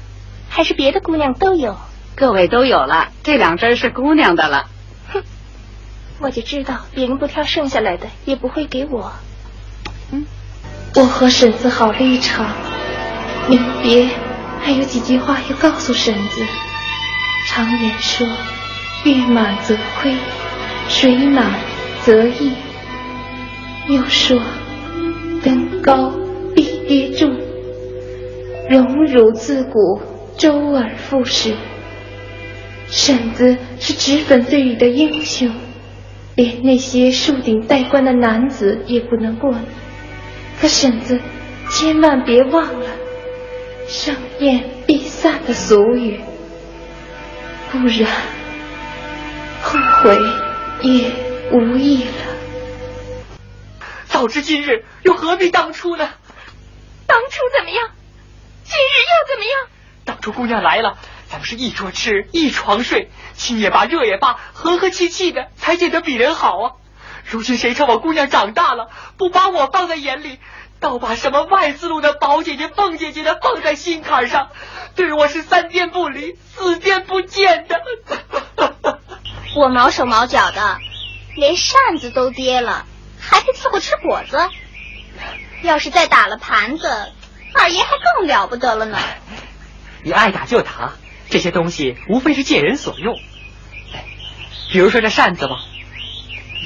[0.48, 1.76] 还是别的姑娘都有？
[2.14, 4.68] 各位都有了，这两针是姑娘的了。
[5.12, 5.24] 哼
[6.20, 9.12] 我就知道别人不挑剩下来的，也不会给我。
[10.96, 12.46] 我和婶子好了一场，
[13.50, 14.08] 临别
[14.62, 16.40] 还有几句话要告诉婶子。
[17.46, 18.26] 常言说，
[19.04, 20.14] 月满则亏，
[20.88, 21.52] 水满
[22.02, 22.50] 则溢。
[23.88, 24.40] 又说，
[25.42, 26.10] 登高
[26.54, 27.30] 必跌重，
[28.70, 30.00] 荣辱自古
[30.38, 31.54] 周而复始。
[32.88, 35.50] 婶子是脂粉碎里的英雄。
[36.36, 39.54] 连那些树顶戴冠的男子也不能过。
[40.60, 41.20] 可婶子，
[41.70, 42.86] 千万别忘了
[43.88, 46.20] “盛宴必散”的俗语，
[47.70, 48.10] 不然
[49.62, 50.18] 后悔
[50.82, 51.12] 也
[51.52, 52.10] 无益了。
[54.06, 56.08] 早知今日，又何必当初呢？
[57.06, 57.90] 当初怎么样？
[58.64, 59.68] 今日又怎么样？
[60.04, 60.96] 当初姑娘来了。
[61.28, 66.72] 咱们是一桌吃，一床睡，亲也罢，热也罢，和和气气的，才见得比人好啊。
[67.28, 70.38] 如今谁称我姑娘长大了，不把我放在眼里，
[70.78, 74.50] 倒把什么外四路的宝姐姐、凤姐姐的放在心坎上，
[74.94, 77.80] 对我是三天不离，四天不见的。
[79.56, 80.78] 我毛手毛脚的，
[81.34, 82.86] 连扇子都跌了，
[83.18, 84.38] 还配伺候吃果子？
[85.62, 86.88] 要是再打了盘子，
[87.54, 88.98] 二爷还更了不得了呢。
[90.04, 90.92] 你爱打就打。
[91.28, 93.18] 这些东西无非是借人所用，
[94.70, 95.56] 比如说这扇子吧，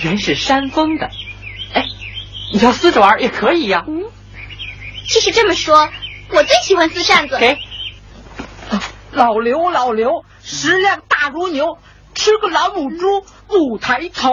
[0.03, 1.11] 原是山峰的，
[1.75, 1.85] 哎，
[2.53, 3.85] 你要撕着玩也可以呀、啊。
[3.89, 4.05] 嗯，
[5.07, 5.89] 即使这么说，
[6.31, 7.39] 我最喜欢撕扇子。
[7.39, 7.59] 给，
[9.13, 11.79] 老刘，老刘，食量大如牛，
[12.15, 14.31] 吃个老母猪不抬头。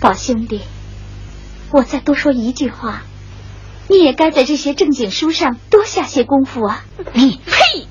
[0.00, 0.60] 宝兄弟，
[1.72, 3.02] 我再多说一句话，
[3.88, 6.84] 你也该在这些正经书上多下些功夫啊。
[7.12, 7.86] 你呸！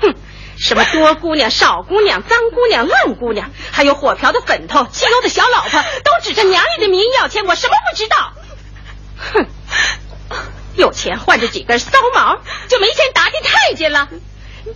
[0.00, 0.14] 哼。
[0.58, 8.32] 什么多姑娘、少姑娘、脏姑娘、烂姑娘，还有火瓢的粉头、汽油的小老婆，都指着娘爷的名义要钱，我什么不知道？
[9.32, 9.46] 哼，
[10.74, 14.08] 有钱换着几根骚毛，就没钱打听太监了。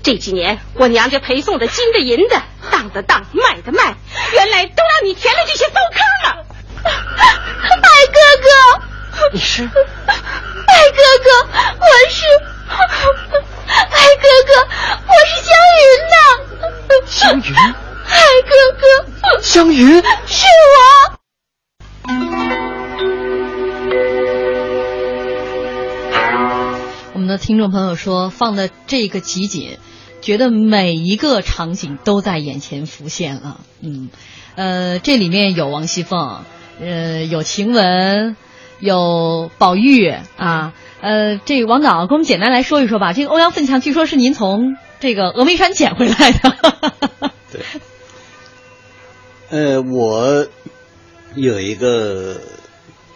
[0.02, 3.96] 这几年我娘家陪送的金的银的，当的当，卖的卖，
[4.32, 6.46] 原来都让你填了这些糟坑了。
[6.84, 8.82] 爱哥哥，
[9.32, 9.62] 你是？
[9.64, 11.30] 爱哥哥，
[11.78, 12.24] 我是。
[13.74, 14.52] 爱哥哥，
[15.06, 16.16] 我是湘云呐！
[17.06, 18.84] 湘云，爱哥哥，
[19.42, 20.78] 湘云是我。
[27.14, 29.78] 我们的听众朋友说，放的这个集锦，
[30.20, 33.60] 觉得每一个场景都在眼前浮现了。
[33.80, 34.10] 嗯，
[34.56, 36.44] 呃，这里面有王熙凤，
[36.80, 38.36] 呃，有晴雯，
[38.82, 40.74] 有宝玉啊。
[41.00, 43.12] 呃，这个王导给我们简单来说一说吧。
[43.12, 46.56] 这个欧阳奋强据说是您从这个峨眉山捡回来的。
[47.50, 47.62] 对。
[49.50, 50.46] 呃，我
[51.34, 52.40] 有一个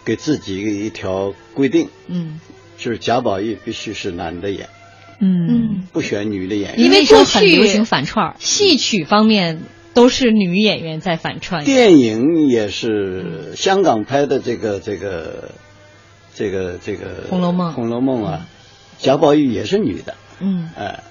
[0.03, 2.39] 给自己一条规定，嗯，
[2.77, 4.69] 就是贾宝玉必须是男的演，
[5.19, 6.79] 嗯，不选女的演员。
[6.79, 9.61] 因为说很流行反串，戏曲方面
[9.97, 11.63] 都是女演员在反串。
[11.65, 15.49] 电影也是香港拍的这个这个
[16.35, 17.69] 这个这个《红楼梦》。
[17.73, 18.47] 《红楼梦》啊，
[18.99, 20.13] 贾宝玉也是女的。
[20.39, 21.03] 嗯，哎，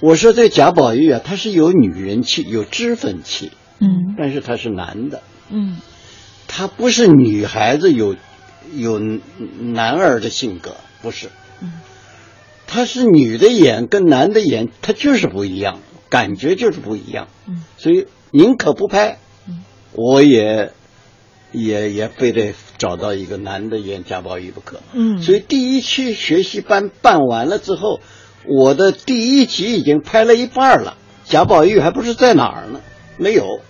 [0.00, 5.78] 我说这贾宝玉啊，他是有女人气，有脂粉气，嗯，但是他是男的，嗯，
[6.46, 8.16] 他不是女孩子有
[8.74, 11.28] 有男儿的性格，不是，
[11.62, 11.80] 嗯，
[12.66, 15.78] 他是女的演跟男的演，他就是不一样，
[16.10, 20.72] 感觉就是不一样，嗯，所以宁可不拍，嗯，我也
[21.52, 28.00] 也也非得找到一个男的演贾宝玉不可，嗯，所以第一期学习班办完了之后，
[28.46, 32.80] 我的第一集已经拍了一半了，贾宝玉还不知在哪儿呢，
[33.16, 33.60] 没有。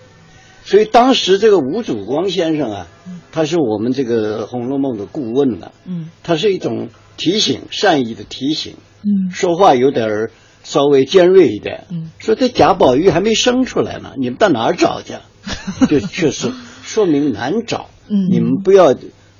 [0.62, 2.86] 所以当时这个吴祖光先生啊，
[3.32, 10.30] 他是我们这个《红楼梦》的顾问呢、嗯，他是一种提醒，善意的提醒，嗯，说话有点儿
[10.62, 15.14] 稍微尖锐一点，嗯，说这贾宝玉还没生出来呢，你们到哪儿找去？
[15.88, 16.52] 就确实
[16.82, 18.28] 说明难找，嗯。
[18.30, 18.94] 你们不要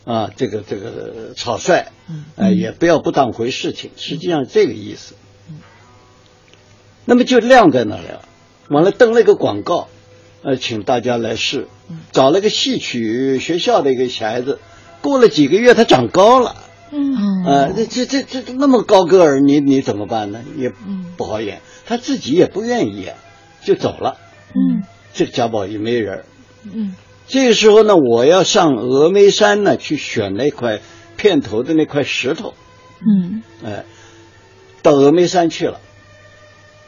[0.05, 5.15] 啊，这个这个草率，嗯，呃，也不要不当回事情，实际上这个意思。
[7.05, 8.23] 那么就晾在那里了，
[8.69, 9.89] 完了登了个广告，
[10.43, 11.67] 呃，请大家来试，
[12.13, 14.59] 找了个戏曲学校的一个小孩子，
[15.01, 16.57] 过了几个月他长高了，
[16.93, 20.43] 嗯啊，这这这这那么高个儿，你你怎么办呢？
[20.57, 20.73] 也
[21.17, 23.15] 不好演，他自己也不愿意演，
[23.65, 24.17] 就走了。
[24.55, 24.83] 嗯，
[25.15, 26.25] 这个贾宝玉没人儿。
[26.65, 26.95] 嗯，
[27.29, 30.81] 这个时候呢，我要上峨眉山呢去选那块
[31.17, 32.55] 片头的那块石头，
[33.01, 33.85] 嗯，哎，
[34.83, 35.79] 到峨眉山去了。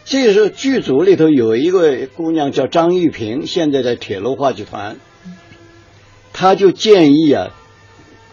[0.04, 4.96] 这个时候剧组里头有一个姑娘叫张玉萍，现在在铁路话剧团，
[6.32, 7.50] 她就建议啊，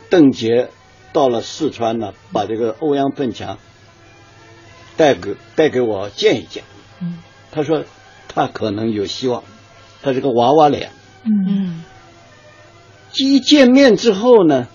[0.10, 0.70] 邓婕
[1.12, 3.58] 到了四川呢，把这个欧阳奋强
[4.98, 6.64] 带给带给我见一见。
[7.02, 7.20] 嗯，
[7.52, 7.84] 他说
[8.28, 9.44] 他可能有希望，
[10.02, 10.92] 他是个娃娃脸。
[11.24, 11.84] 嗯，
[13.16, 14.68] 一见面之后呢，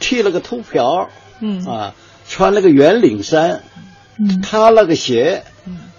[0.00, 1.08] 剃了个秃瓢，
[1.40, 1.94] 嗯啊，
[2.28, 3.62] 穿了个圆领衫，
[4.18, 5.44] 嗯，塌了个鞋，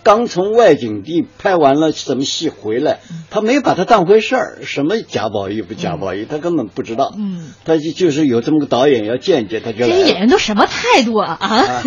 [0.03, 2.99] 刚从外景地拍完了什么戏回来，
[3.29, 11.81] 他没把他当回事儿，什么贾宝玉不贾宝玉，他根本不知道，嗯，他就就是有这么个导演要见见，他就这些演员都什么态度啊啊！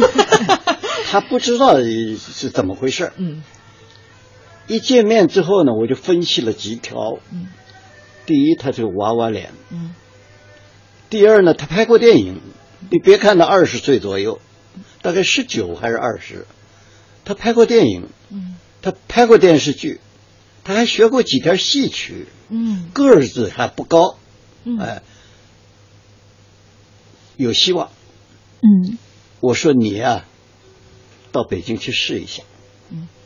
[1.11, 3.43] 他不知道是怎么回事，嗯，
[4.67, 7.49] 一见面之后呢，我就分析了几条，嗯，
[8.25, 9.95] 第一，他是个娃娃脸，嗯，
[11.11, 12.41] 第二呢，他拍过电影，
[12.91, 14.41] 你别看他二十岁左右，
[15.03, 16.47] 大概十九还是二十，
[17.27, 20.01] 他拍过电影，嗯，他拍过电视剧，
[20.65, 24.17] 他还学过几条戏曲，嗯，个子还不高，
[24.65, 25.03] 嗯哎，
[27.37, 27.91] 有希望。
[28.63, 28.97] 嗯
[29.41, 30.25] 我说你呀、
[31.33, 32.45] 到北京去试一下。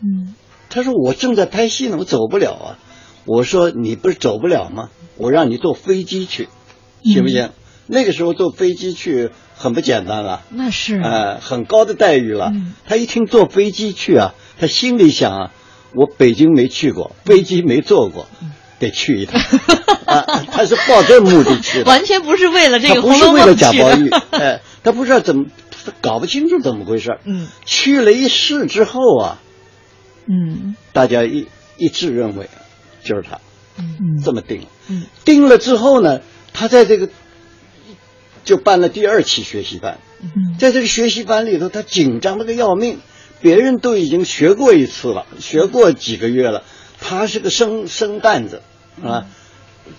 [0.03, 0.35] 嗯
[0.71, 2.79] 他说我正在拍戏呢，我走不了啊。
[3.27, 4.91] 我说你不是走不了吗？
[5.19, 6.49] 我让你坐飞机去，
[7.05, 7.51] 行不行？
[7.91, 11.01] 那个时候坐飞机去很不简单了，那是。
[11.01, 12.51] 呃，很高的待遇了。
[12.55, 12.75] 嗯。
[12.87, 15.51] 他一听坐飞机去啊，他心里想啊，
[15.95, 18.29] 我北京没去过，飞机没坐过，
[18.79, 19.41] 得去一趟。
[20.07, 25.47] 啊，他是抱这目的去的，完全不是为了这个《他不是为了》贾宝玉，哎，他不知道怎么，
[25.85, 27.19] 他搞不清楚怎么回事。
[27.25, 27.49] 嗯。
[27.65, 29.39] 去了一试之后啊，
[30.27, 30.75] 嗯。
[30.93, 32.49] 大家一一致认为
[33.05, 33.41] 就是他，
[33.79, 34.23] 嗯。
[34.25, 34.67] 这么定了。
[34.89, 35.05] 嗯。
[35.25, 36.21] 定了之后呢，
[36.53, 37.09] 他在这个
[38.51, 40.59] 就办了第二期学习班，嗯。
[40.59, 42.99] 在这个学习班里头，他紧张的个要命，
[43.41, 46.65] 别人都已经学过一次了，学过几个月了，
[47.01, 48.63] 他是个生生蛋子
[49.05, 49.27] 啊，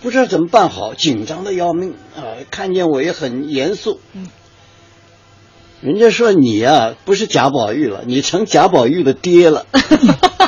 [0.01, 2.43] 不知道怎么办好，紧张的要命啊！
[2.51, 4.27] 看见我也很严肃，嗯。
[5.79, 9.65] 人家说你呀、不是贾宝玉了，你成贾宝玉的爹了，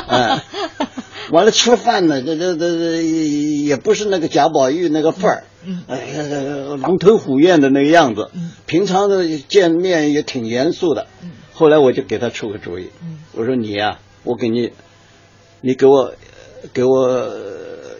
[0.06, 0.44] 哎，
[1.30, 8.30] 完了吃饭呢，这这这这也不是那个贾宝玉那个范儿，嗯哎呀，狼吞虎咽的那个样子，
[8.66, 11.06] 平常的见面也挺严肃的。
[11.52, 12.90] 后来我就给他出个主意，
[13.32, 14.72] 我说你呀、我给你，
[15.60, 16.14] 你给我
[16.72, 17.30] 给我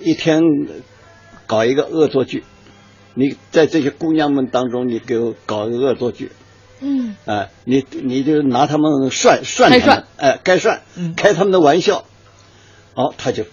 [0.02, 0.42] 一天
[1.46, 2.44] 搞一个恶作剧，
[3.14, 6.32] 你在这些姑娘们当中，你给我搞一个恶作剧。
[6.80, 7.14] 嗯。
[7.26, 11.14] 哎，你你就拿他们涮涮开他们涮，哎，该涮，嗯。
[11.14, 12.04] 开他们的玩笑。
[12.94, 13.44] 好，他就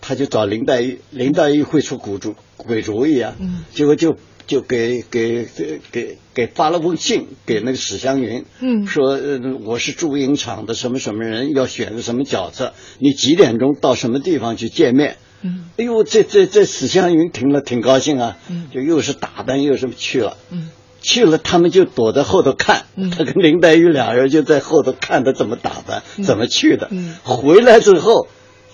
[0.00, 3.64] 他就找林黛玉，林黛玉会出古主鬼主意啊，嗯。
[3.74, 8.86] 结果就就给给给给给发了封信给那个史湘云，嗯。
[8.86, 20.70] 说呃我是祝英场的什么什么人，要选个什么角色，你几点钟到什么地方去见面嗯，哎呦，这这这史湘云听了挺高兴啊，嗯，就又是打扮又是去了，嗯，
[21.00, 23.10] 去了他们就躲在后头看，嗯。
[23.10, 26.24] 他跟林黛玉俩人就在后头看他怎么打扮，嗯。
[26.24, 27.14] 怎么去的，嗯。
[27.24, 28.26] 回来之后。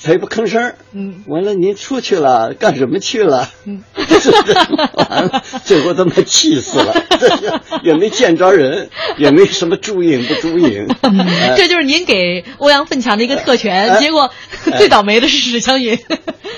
[0.05, 0.75] 他也不吭声儿。
[0.93, 3.49] 嗯，完了，您出去了，干什么去了？
[3.65, 3.83] 嗯，
[4.95, 6.95] 完了，最后他妈气死了，
[7.83, 11.55] 也没见着人，也没什么注影不注影， 哎。
[11.57, 14.31] 这就是您给欧阳奋强的一个特权，哎结果
[14.71, 14.79] 哎。
[14.79, 15.99] 最倒霉的是史湘云。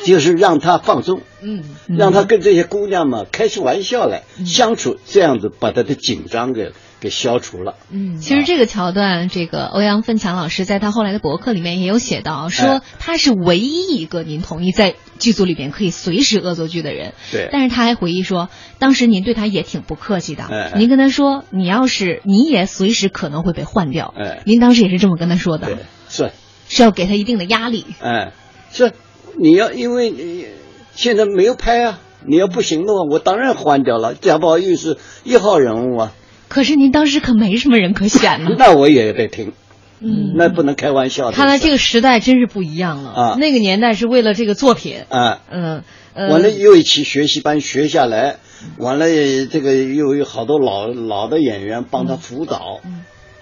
[0.05, 6.71] 就是让他放松，嗯，让他跟这些姑娘们开起玩笑来相处，这样子把他的紧张给
[7.01, 7.75] 给消除了。
[7.91, 17.15] 嗯，其实这个桥段，这个欧阳奋强老师在他后来的博客里面也有写到，说哎他是唯一一个您同意在剧组里边可以随时恶作剧的人。
[17.31, 24.15] 对但是他还回忆说，当时您对他也挺不客气的，哎您跟他说，你要是你也随时可能会被换掉。
[24.17, 25.77] 哎您当时也是这么跟他说的，对
[26.09, 26.31] 是，
[26.69, 27.85] 是要给他一定的压力。
[28.01, 28.33] 哎，
[28.73, 28.93] 是，
[29.39, 30.47] 你要因为你
[30.95, 34.15] 现在没有拍啊，你要不行的话，我当然换掉了。
[34.15, 36.13] 贾宝玉是一号人物啊，
[36.49, 38.51] 可是您当时可没什么人可选呢。
[38.59, 39.53] 那我也得听，
[40.01, 41.33] 嗯，那不能开玩笑的。
[41.33, 43.11] 看来这个时代真是不一样了。
[43.11, 43.37] 啊。
[43.39, 45.83] 那个年代是为了这个作品，啊，嗯
[46.15, 48.37] 呃，完了又一起学习班学下来，
[48.79, 49.07] 完了
[49.51, 52.81] 这个又有好多老老的演员帮他辅导，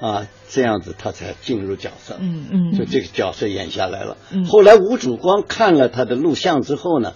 [0.00, 4.16] 啊，这样子他才进入角色，嗯嗯，就这个角色演下来了。
[4.32, 4.44] 嗯。
[4.44, 7.12] 后来吴祖光看了他的录像之后呢，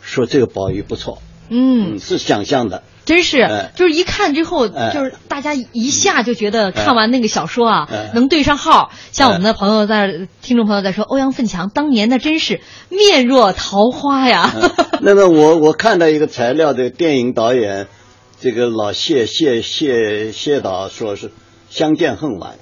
[0.00, 1.18] 说这个宝玉不错，
[1.54, 3.72] 嗯，是想象的，真是，哎。
[3.76, 4.90] 就是一看之后，哎。
[4.94, 8.10] 就是大家一下就觉得看完那个小说啊，哎。
[8.14, 8.90] 能对上号。
[9.12, 14.50] 像我们的朋友在，听众朋友在说，欧阳奋强当年那真是面若桃花呀。
[15.02, 17.86] 那么我我看到一个材料，这个电影导演，
[18.40, 21.30] 这个老谢谢谢谢导说是
[21.68, 22.54] 相见恨晚，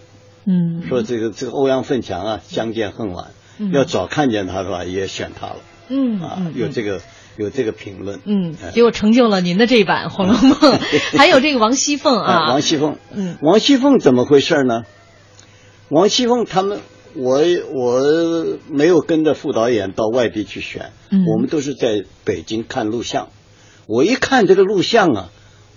[0.47, 3.26] 嗯，说这个这个欧阳奋强啊相见恨晚，
[3.59, 3.70] 嗯。
[3.72, 5.57] 要早看见他的话也选他了
[5.93, 7.01] 嗯啊嗯，有这个
[7.37, 10.53] 有这个评论，嗯哎，结果成就了您的这版《红楼梦》，
[11.16, 14.83] 还有这个王熙凤啊，王熙凤，嗯，王熙凤怎么回事呢？
[15.89, 16.81] 王熙凤他们，
[17.14, 17.41] 我
[17.74, 21.24] 我没有跟着副导演到外地去选，嗯。
[21.26, 23.28] 我们都是在北京看录像。
[23.87, 25.31] 我一看这个录像啊，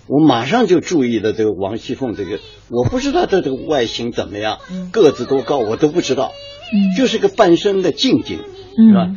[0.06, 2.38] 我马上就注意了这个王熙凤这个，
[2.70, 4.58] 我不知道她这个外形怎么样，
[4.92, 6.30] 个子多高我都不知道，
[6.72, 6.94] 嗯。
[6.96, 8.38] 就是个半身的静静，
[8.78, 8.88] 嗯。
[8.88, 9.10] 是吧？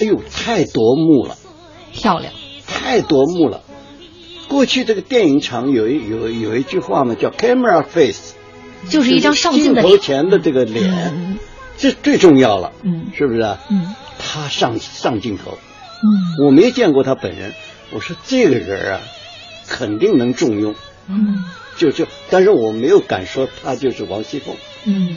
[0.00, 1.36] 哎呦，太夺目了，
[1.94, 2.32] 漂亮，
[2.66, 3.62] 太夺目了。
[4.48, 8.34] 过去这个电影厂有一有有一句话嘛，叫 camera face，
[8.88, 9.98] 就是一张上镜的镜头。
[9.98, 11.38] 前的这个脸，嗯。
[11.76, 13.06] 这最重要了，嗯。
[13.16, 13.58] 是不是啊？
[13.70, 13.94] 嗯。
[14.18, 15.52] 他上上镜头，
[16.02, 16.46] 嗯。
[16.46, 17.52] 我没见过他本人，
[17.90, 19.00] 我说这个人啊，
[19.66, 20.74] 肯定能重用，
[21.08, 21.42] 嗯。
[21.76, 24.54] 就就，但是我没有敢说他就是王熙凤。
[24.84, 25.16] 嗯。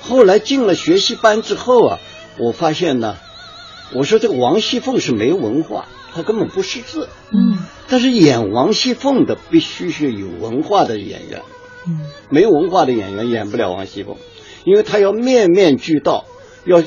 [0.00, 1.98] 后来进了学习班之后啊，
[2.38, 3.16] 我发现呢，
[3.92, 7.58] 我说这个王熙凤是没文化，她根本不识字，嗯
[7.88, 11.42] 但是演王熙凤的必须是有文化的演员，
[11.86, 12.00] 嗯
[12.30, 14.16] 没文化的演员演不了王熙凤，
[14.64, 16.24] 因为他要面面俱到，
[16.64, 16.82] 要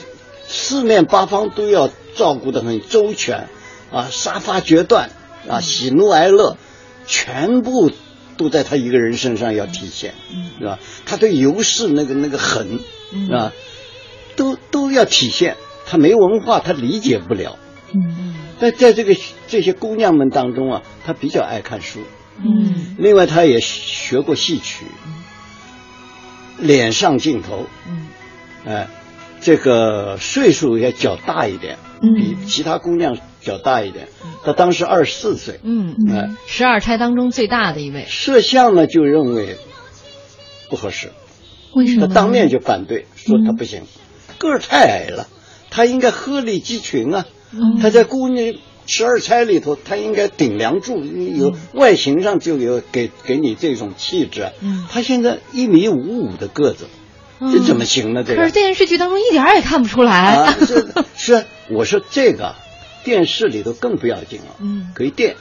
[0.48, 3.48] 四面八方都要照顾得很周全，
[3.92, 5.10] 啊，杀伐决断，
[5.48, 6.58] 啊，喜怒哀乐，
[7.06, 7.92] 全部
[8.38, 10.14] 都在他一个人身上要体现，
[10.60, 10.80] 是吧？
[11.06, 12.80] 他对尤氏那个那个狠，
[13.32, 13.54] 啊？
[14.36, 15.56] 都都要体现。
[15.88, 17.58] 他没文化，他理解不了。
[17.94, 19.16] 嗯在在这个
[19.48, 22.00] 这些姑娘们当中啊，她比较爱看书。
[22.38, 24.86] 嗯另外，她也学过戏曲，
[26.60, 28.08] 脸上镜头，嗯，
[28.66, 28.88] 哎，
[29.40, 34.10] 这个岁数也较大一点，嗯比其他姑娘较大一点。
[34.44, 39.58] 她当时二十四岁，嗯哎，十二钗当中最大的一位，摄像呢就认为
[40.70, 41.12] 不合适，
[41.74, 42.08] 为什么？
[42.08, 43.84] 他当面就反对，说他不行，
[44.38, 45.28] 个儿太矮了，
[45.70, 47.35] 他应该鹤立鸡群啊，嗯
[47.82, 48.54] 他在姑娘。
[48.88, 54.52] 十二钗里头，他应该顶梁柱，有外形上就有给给你这种气质
[54.92, 56.86] 他现在一米五五的个子，
[57.52, 58.24] 这怎么行呢？
[58.24, 60.36] 这个可是电视剧当中一点儿也看不出来。
[60.36, 60.88] 啊， 是
[61.18, 62.54] 是，我说这个
[63.04, 65.36] 电视里头更不要紧了，嗯可以垫，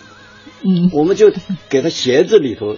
[0.62, 1.30] 嗯我们就
[1.68, 2.76] 给他鞋子里头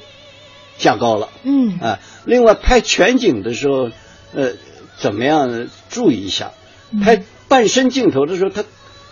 [0.78, 2.00] 加高了嗯啊。
[2.24, 3.90] 另外拍全景的时候，
[4.34, 4.54] 呃，
[4.98, 6.50] 怎么样注意一下？
[6.90, 8.64] 嗯拍半身镜头的时候，他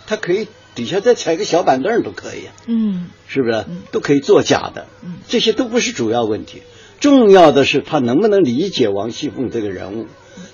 [0.07, 2.53] 他可以底下再踩个小板凳都可以啊。
[2.67, 4.87] 嗯是不是都可以作假的？
[5.03, 6.61] 嗯这些都不是主要问题，
[6.99, 10.07] 重要的是他能不能理解王熙凤这个人物，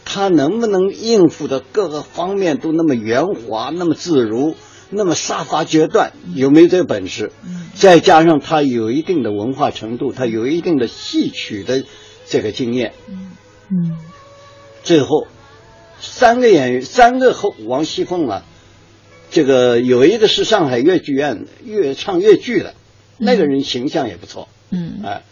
[0.05, 4.55] 他能不能应付的各个方面都那么圆滑、那么自如、
[4.89, 7.31] 那么杀伐决断，有没有这个本事？
[7.75, 11.83] 再加上他有一定的文化程度，他有一定的戏曲的
[12.27, 12.93] 这个经验，
[13.69, 13.97] 嗯
[14.83, 15.27] 最后
[15.99, 18.45] 三个演员，三个后王熙凤啊，
[19.31, 22.75] 这个有一个是上海越剧院越唱越剧的，
[23.17, 25.23] 那个人形象也不错，嗯，哎，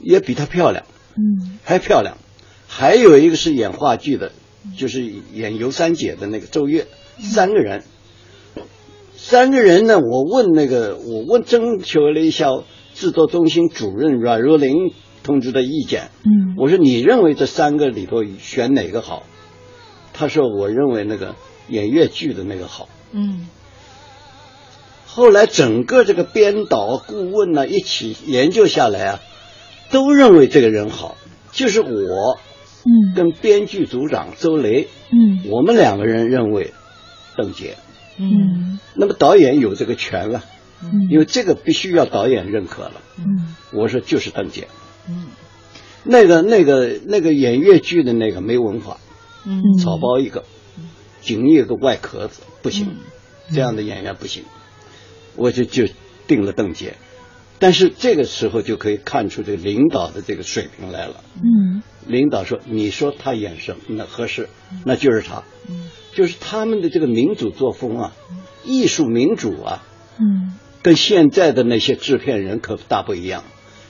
[0.00, 0.84] 也比她漂亮，
[1.16, 2.18] 嗯，还漂亮。
[2.66, 4.32] 还有一个是演话剧的，
[4.76, 6.86] 就是演尤三姐的那个周月，
[7.20, 7.84] 三个人，
[9.16, 12.46] 三个人呢，我问那个，我问征求了一下
[12.94, 19.22] 制作中心主任阮若琳同志的意见，嗯，我说你认为这三个里头选哪个好？
[20.12, 21.36] 他说我认为那个
[21.68, 22.88] 演越剧的那个好。
[23.12, 23.48] 嗯，
[25.06, 29.20] 后来整个这个编导顾问呢一起研究下来啊，
[29.90, 31.16] 都认为这个人好，
[31.52, 32.38] 就是我，
[32.84, 36.72] 嗯，跟编剧组长周雷，嗯，我们两个人认为
[37.36, 37.74] 邓婕，
[38.18, 40.44] 嗯，那么导演有这个权了，
[40.82, 44.64] 嗯，因为这个必须要导演认可了，嗯，我说就是邓婕，
[45.08, 45.26] 嗯，
[46.04, 48.98] 那个那个那个演越剧的那个没文化，
[49.44, 50.44] 嗯，草包一个，
[51.20, 52.96] 仅一个外壳子不行，
[53.52, 54.44] 这样的演员不行，
[55.36, 55.86] 我就就
[56.26, 56.92] 定了邓婕，
[57.58, 61.22] 但是这个时候就可以看出这个领导的这个水平来了。
[61.36, 64.48] 嗯，领导说：“你说他演什么那合适，
[64.84, 65.42] 那就是他。
[65.68, 68.12] 嗯就是他们的这个民主作风啊，
[68.64, 69.86] 艺术民主啊，
[70.18, 73.44] 嗯，跟现在的那些制片人可大不一样。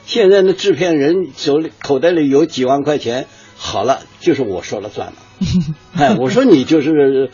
[0.05, 3.27] 现在的制片人手里口袋里有几万块钱，
[3.63, 5.13] 好了，就是我说了算了。
[5.97, 7.31] 哎，我说你就是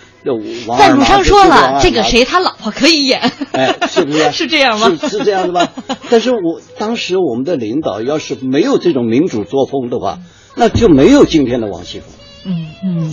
[0.66, 4.30] 王在鲁商说了，啊这个谁他老婆可以演，哎，是不是？
[4.32, 4.90] 是这样吗？
[5.00, 5.68] 是是这样的吧？
[6.10, 10.18] 但是我当时我们的领导要是没有这种民主作风的话，
[10.56, 12.08] 那就没有今天的王熙凤。
[12.44, 13.12] 嗯嗯，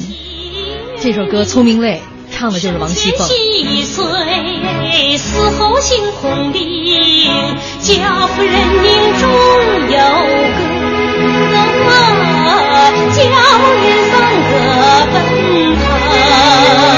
[0.99, 2.01] 这首歌《聪明泪》
[2.35, 3.27] 唱的就是王熙凤。
[3.27, 8.51] 七岁死后行红绫，家父人
[8.81, 9.29] 命中
[9.89, 9.97] 有
[11.49, 14.13] 个，叫人怎
[14.49, 14.53] 个
[15.13, 15.15] 奔
[15.75, 16.92] 腾。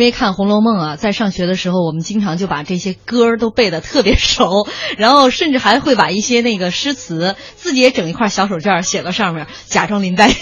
[0.00, 10.34] 因为看《红楼梦》啊，在上学的时候，我们经常就把这些歌儿都背得特别熟， 然后甚至还会把一些那个诗词自己也整一块小手绢儿写到上面，假装林黛玉。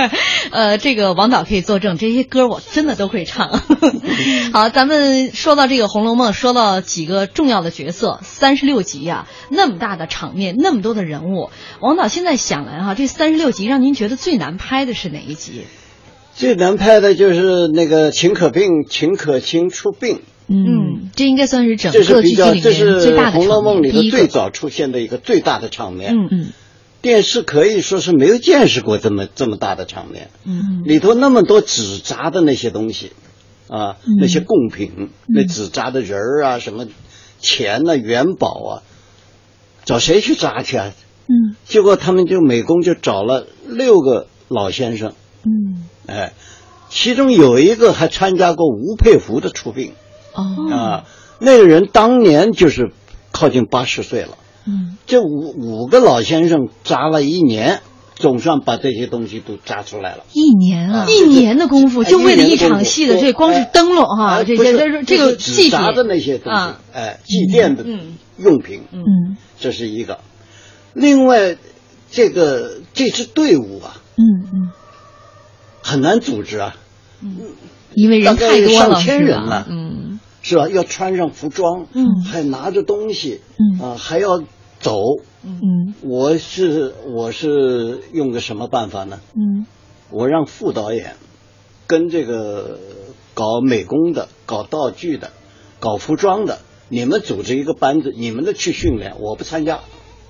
[0.52, 3.60] 呃，这个王导可以作证，这些歌我真的都会唱。
[4.54, 15.64] 好，咱们说到这个《红楼梦》，说到几个重要的角色，三十六集啊，那么大的场面，那么多的人物，王导现在想来哈、这三十六集让您觉得最难拍的是哪一集？
[16.34, 20.20] 最难拍的就是那个秦可病，秦可卿出殡。
[20.46, 26.12] 嗯，这应该算是整这是个剧集比较，这里面最是《大的红楼梦》里头最早出现的一个最大的场面。
[26.14, 26.46] 嗯嗯。
[27.00, 30.82] 电视可以说是没有见识过这么这么大的场面，嗯。
[30.84, 33.12] 里头那么多纸扎的那些东西，
[33.68, 34.16] 啊，嗯。
[34.20, 36.86] 那些贡品，那纸扎的人儿啊，什么
[37.38, 38.72] 钱呐、元宝啊，
[39.84, 40.92] 找谁去扎去啊？
[41.28, 41.56] 嗯。
[41.64, 45.14] 结果他们就美工就找了六个老先生，
[45.44, 46.32] 嗯哎，
[46.90, 49.92] 其中有一个还参加过吴佩孚的出殡。
[50.32, 50.70] 哦。
[50.70, 51.04] 啊，
[51.38, 52.92] 那个人当年就是
[53.32, 54.36] 靠近八十岁了。
[54.66, 54.96] 嗯。
[55.06, 57.80] 这五五个老先生扎了一年，
[58.14, 60.24] 总算把这些东西都扎出来了。
[60.32, 68.16] 一年啊，啊一年的功夫，哎就为了一场戏的，这光是灯笼哈，哎这些不是这这个就是祭品纸扎的那些东西，啊，哎，祭奠的嗯。
[68.36, 69.36] 用品，嗯。
[69.60, 70.18] 这是一个。
[70.92, 71.56] 另外，
[72.10, 74.70] 这个这支队伍啊，嗯嗯，
[75.84, 76.76] 很难组织啊，
[77.22, 77.36] 嗯
[77.94, 79.66] 因为人太多了，上千人呢？
[79.68, 80.68] 嗯是吧？
[80.68, 84.42] 要穿上服装，嗯还拿着东西，嗯啊，还要
[84.80, 84.96] 走。
[85.46, 89.20] 嗯我是我是用个什么办法呢？
[89.34, 89.66] 嗯
[90.10, 91.16] 我让副导演
[91.86, 92.78] 跟这个
[93.34, 95.32] 搞美工的、搞道具的、
[95.80, 99.76] 搞服装的，你们组织一个班子，你们的去训练，我不参加。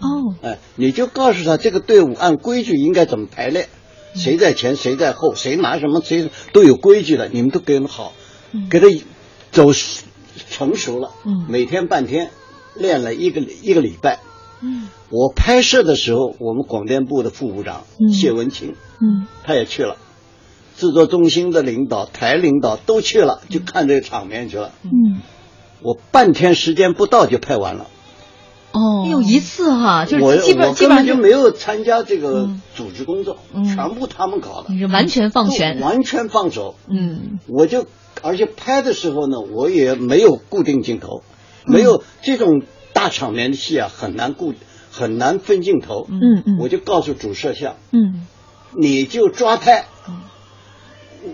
[0.00, 3.68] 哦哎，你就告诉他这个队伍按规矩应该怎么排列，
[4.14, 8.12] 谁在前谁在后，谁拿什么谁都有规矩的，你们都给他们好，
[8.70, 8.86] 给他
[9.50, 9.72] 走
[10.50, 12.30] 成熟了，嗯每天半天
[12.74, 14.20] 练了一个一个礼拜，
[14.62, 19.96] 嗯，我拍摄的时候，我们广电部的副部长、嗯谢文清，嗯，他也去了，
[20.76, 24.72] 制作中心的领导、台领导都去了，就看这个场面去了。
[24.82, 25.20] 嗯，
[25.82, 27.86] 我半天时间不到就拍完了。
[28.74, 33.64] 哦，有一次哈，就我是基本基本上就没有参加这个组织工作，嗯。
[33.64, 35.80] 全部他们搞的，你是完全放权。
[35.80, 36.74] 完全放手。
[36.88, 37.38] 嗯。
[37.46, 37.86] 我就
[38.20, 41.22] 而且拍的时候呢，我也没有固定镜头，
[41.64, 42.62] 没有这种
[42.92, 44.54] 大场面的戏啊，很难固
[44.90, 46.08] 很难分镜头。
[46.10, 46.58] 嗯嗯。
[46.58, 48.26] 我就告诉主摄像，嗯。
[48.76, 49.84] 你就抓拍。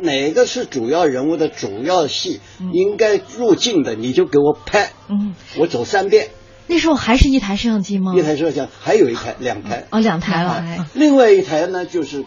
[0.03, 2.41] 哪个是主要人物的主要戏，
[2.73, 4.93] 应该入镜的，你就给我拍。
[5.09, 6.29] 嗯，我走三遍，
[6.71, 8.15] 那时候还是一台摄像机吗？
[8.17, 9.87] 一台摄像，还有一台，两台。
[9.91, 10.87] 哦，两台了。
[10.95, 12.25] 另外一台呢，就是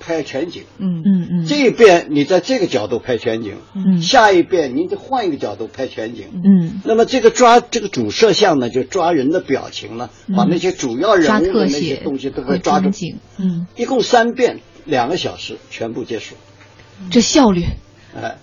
[0.00, 0.62] 拍全景。
[0.78, 6.24] 嗯嗯嗯，这一遍你在这个角度拍全景，嗯下一遍你得换一个角度拍全景。
[6.42, 12.90] 嗯，那么这个抓这个主摄像呢，就抓人的表情呢，嗯把那些主要人物的那特写些东西都和给抓住
[13.36, 16.34] 嗯，一共三遍，两个小时全部结束。
[17.10, 17.64] 这效率，
[18.16, 18.38] 哎，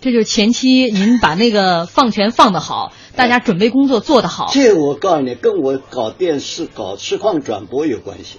[0.00, 4.48] 这就是前期您把那个放权放得好，大家准备工作做得好。
[4.52, 8.38] 这我告诉你，跟我搞电视、搞实况转播有关系。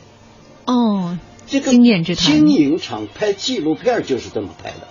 [0.65, 4.87] 哦，这个经验之谈经营厂拍纪录片就是这么拍的。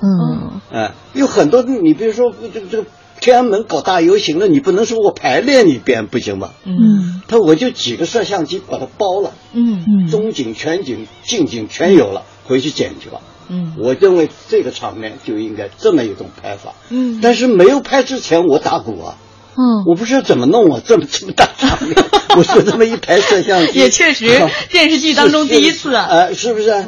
[0.00, 2.88] 嗯哎，有很多，你比如说这个这个
[3.20, 6.54] 天安门搞大游行了，你不能说我排练一遍不行吧？
[6.64, 13.20] 嗯他我就几个摄像机把它包了，嗯嗯中景、全景、近景全有了，回去剪去吧。
[13.48, 16.72] 嗯我认为这个场面就应该这么一种拍法。
[16.88, 19.18] 嗯但是没有拍之前，我打鼓啊，
[19.56, 21.96] 嗯，我不知道怎么弄啊，这么这么大场面，
[22.36, 24.26] 我说这么一台摄像机，也确实
[24.70, 25.94] 电视剧当中第一次。
[25.94, 26.68] 啊呃、是不是？
[26.70, 26.86] 啊？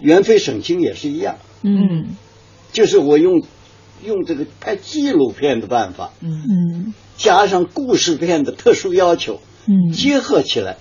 [0.00, 2.16] 元飞省亲也是一样，嗯。
[2.72, 3.42] 就是我用
[4.04, 6.92] 用这个拍纪录片的办法，嗯。
[7.16, 9.90] 加上故事片的特殊要求，嗯。
[9.92, 10.76] 结合起来，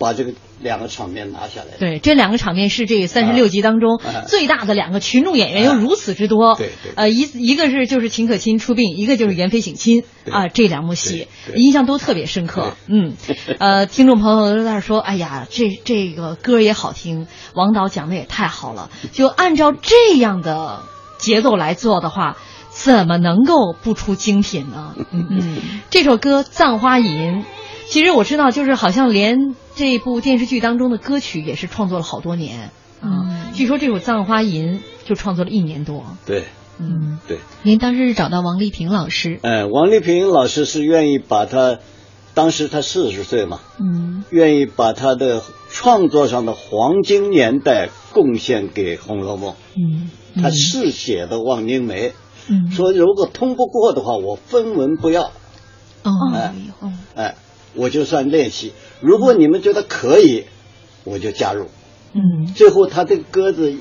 [0.00, 1.76] 把这个两个场面拿下来。
[1.78, 6.56] 对，这两个场面是这三十六集当中啊最大的两个群众演员，又如此之多。
[6.56, 12.74] 对对呃，一一个是就是秦可卿出殡，一个就是元妃省亲啊，这两幕戏印象都特别深刻。
[12.88, 13.12] 嗯，
[13.60, 18.90] 呃，听众朋友都在那说，哎呀，这这个歌也好听，王导讲的也太好了。
[19.12, 20.82] 就按照这样的
[21.18, 22.38] 节奏来做的话，
[22.70, 24.94] 怎么能够不出精品呢？
[25.12, 25.58] 嗯，
[25.90, 27.42] 这首歌《葬花吟》，
[27.88, 32.70] 其实我知道，就是好像连这部电视剧当中的歌曲也是创作了好多年
[33.00, 33.50] 啊。
[33.54, 34.74] 据说这首《葬花吟》
[35.06, 36.04] 就创作了一年多。
[36.26, 36.44] 对，
[36.78, 37.38] 嗯，对。
[37.62, 41.78] 您当时是找到王丽萍老师，哎，王丽萍老师是愿意把他，
[42.34, 44.22] 当时他四十岁嘛，嗯。
[44.28, 49.52] 愿意把他的创作上的黄金年代贡献给《红楼梦》。
[49.76, 50.10] 嗯，
[50.42, 52.12] 他是写的望京梅，
[52.50, 52.70] 嗯。
[52.70, 55.30] 说如果通不过的话，我分文不要，
[56.02, 56.12] 哦。
[56.34, 56.54] 哎
[57.14, 57.34] 哎，
[57.74, 58.72] 我就算练习。
[59.00, 60.44] 如果你们觉得可以，
[61.04, 61.66] 我就加入。
[62.12, 63.72] 嗯最后他这个鸽子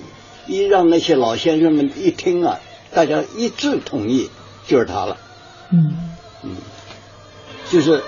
[0.48, 2.60] 一让那些老先生们一听啊，
[2.94, 4.30] 大家一致同意，
[4.68, 5.18] 就是他了。
[5.72, 6.56] 嗯嗯，
[7.70, 8.04] 就是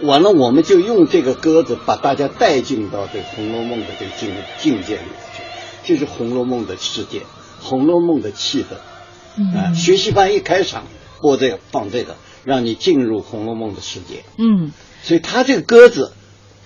[0.00, 5.02] 完了，我们就用这个鸽子把大家带进到这个《红楼梦》的这个境境界里
[5.36, 5.42] 去，
[5.84, 7.20] 这是《红楼梦》的世界，
[7.62, 8.74] 《红楼梦》的气氛。
[8.74, 10.84] 啊、嗯学习班一开场
[11.20, 14.24] 播这个放这个，让你进入《红楼梦》的世界。
[14.38, 14.72] 嗯，
[15.02, 16.12] 所以他这个鸽子，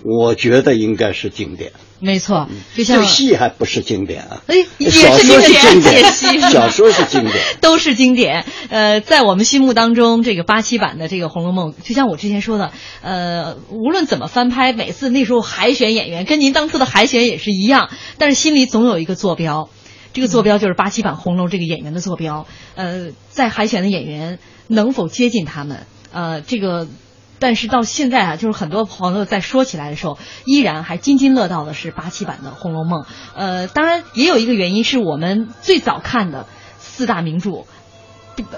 [0.03, 1.71] 我觉得应该是经典。
[2.01, 7.35] 没错，就像这戏还不是经典啊，哎，也小是说是经典，典解析，小说是经典。
[7.59, 8.45] 都是经典。
[8.69, 12.71] 呃，在我们心目当中，这个八七版的这个《红楼梦》，就像我之前说的，
[13.01, 19.69] 呃，无论怎么翻拍，每次那时候海选演员跟您当初的海选也是一样，但是心里总有一个坐标。
[20.19, 22.45] 这个坐标就是八七版《红楼》这个演员的坐标，
[22.75, 26.89] 呃，在海选的演员能否接近他们，呃，这个，
[27.39, 33.03] 但是到现在啊，就是很多朋友在说起来的时候，依然还津津乐道的是八七版的《红楼梦》。
[33.33, 36.47] 呃，当然也有一个原因是我们最早看的
[36.79, 37.63] 四大名著，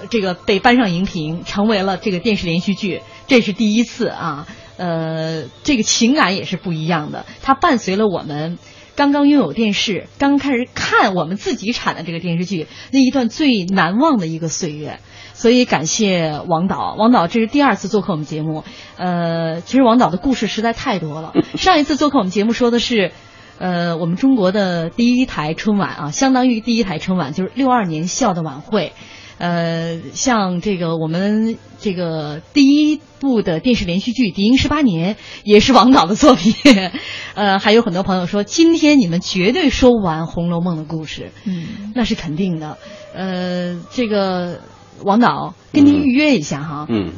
[0.09, 4.47] 这个被搬上荧屏，成为了这个电视连续剧，这是第一次啊。
[4.77, 8.57] 呃，这个情感也是不一样的，它伴随了我们。
[8.95, 14.99] 刚刚拥有电视，刚开始看我们自己产的这个电视剧，那一段最难忘的一个岁月。
[15.33, 18.63] 所以感谢王导，王导这是第二次做客我们节目。
[18.97, 21.33] 呃，其实王导的故事实在太多了。
[21.57, 23.11] 上一次做客我们节目说的是，
[23.57, 28.93] 呃，我们中国的第一台春晚啊，相当于第一台春晚，就是六二年校的晚会。
[29.41, 36.53] 呃，像这个我们这个第一部的电视连续剧《敌营十八年》也是王导的作品。
[37.33, 42.77] 呃，还有很多朋友说，今天你们绝对说不完《红楼梦》的故事，嗯，那是肯定的。
[43.15, 44.61] 呃，这个
[45.03, 47.13] 王导跟您预约一下哈，嗯，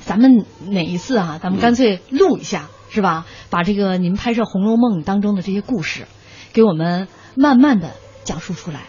[0.00, 1.38] 咱们哪一次啊？
[1.42, 3.26] 咱们干脆录一下，是吧？
[3.50, 6.06] 把这个您拍摄《红楼梦》当中的这些故事，
[6.54, 7.90] 给我们慢慢的
[8.24, 8.84] 讲述出来，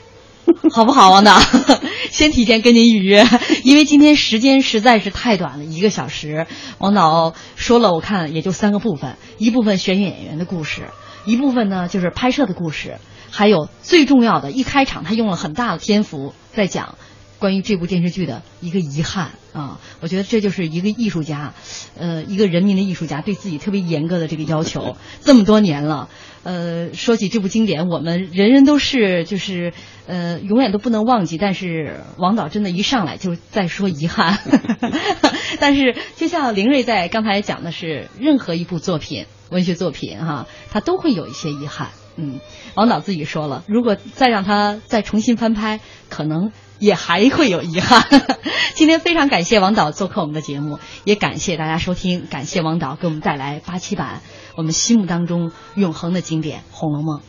[0.71, 1.39] 好不好，王导？
[2.11, 3.25] 先提前跟您预约，
[3.63, 6.47] 因为今天时间实在是太短了，一个小时。
[6.77, 10.89] 王导说了，我看也就三个部分：一部分选演员的故事，
[11.25, 12.97] 一部分呢就是拍摄的故事，
[13.29, 16.95] 还有最重要的一开场，他用了很大的篇幅在讲。
[17.39, 21.53] 关于这部电视剧的一个遗憾啊，我觉得这就是一个艺术家，
[21.95, 24.97] 呃，一个人民的艺术家对自己特别严格的这个要求。
[25.21, 26.09] 这么多年了，
[26.47, 29.73] 呃，说起这部经典，我们人人都是就是
[30.07, 31.37] 呃，永远都不能忘记。
[31.37, 34.39] 但是王导真的一上来就在说遗憾，
[35.59, 41.89] 但是就像林睿在刚才讲的是，任何一部作品，文学作品哈，它都会有一些遗憾。
[42.15, 42.39] 嗯，
[42.75, 46.53] 王导自己说了，如果再让他再重新翻拍，可能。
[46.79, 48.05] 也还会有遗憾。
[48.75, 54.21] 今天非常感谢王导做客我们的节目，也感谢大家收听，感谢王导给我们带来八七版
[54.57, 57.19] 我们心目当中永恒的经典《红楼梦》。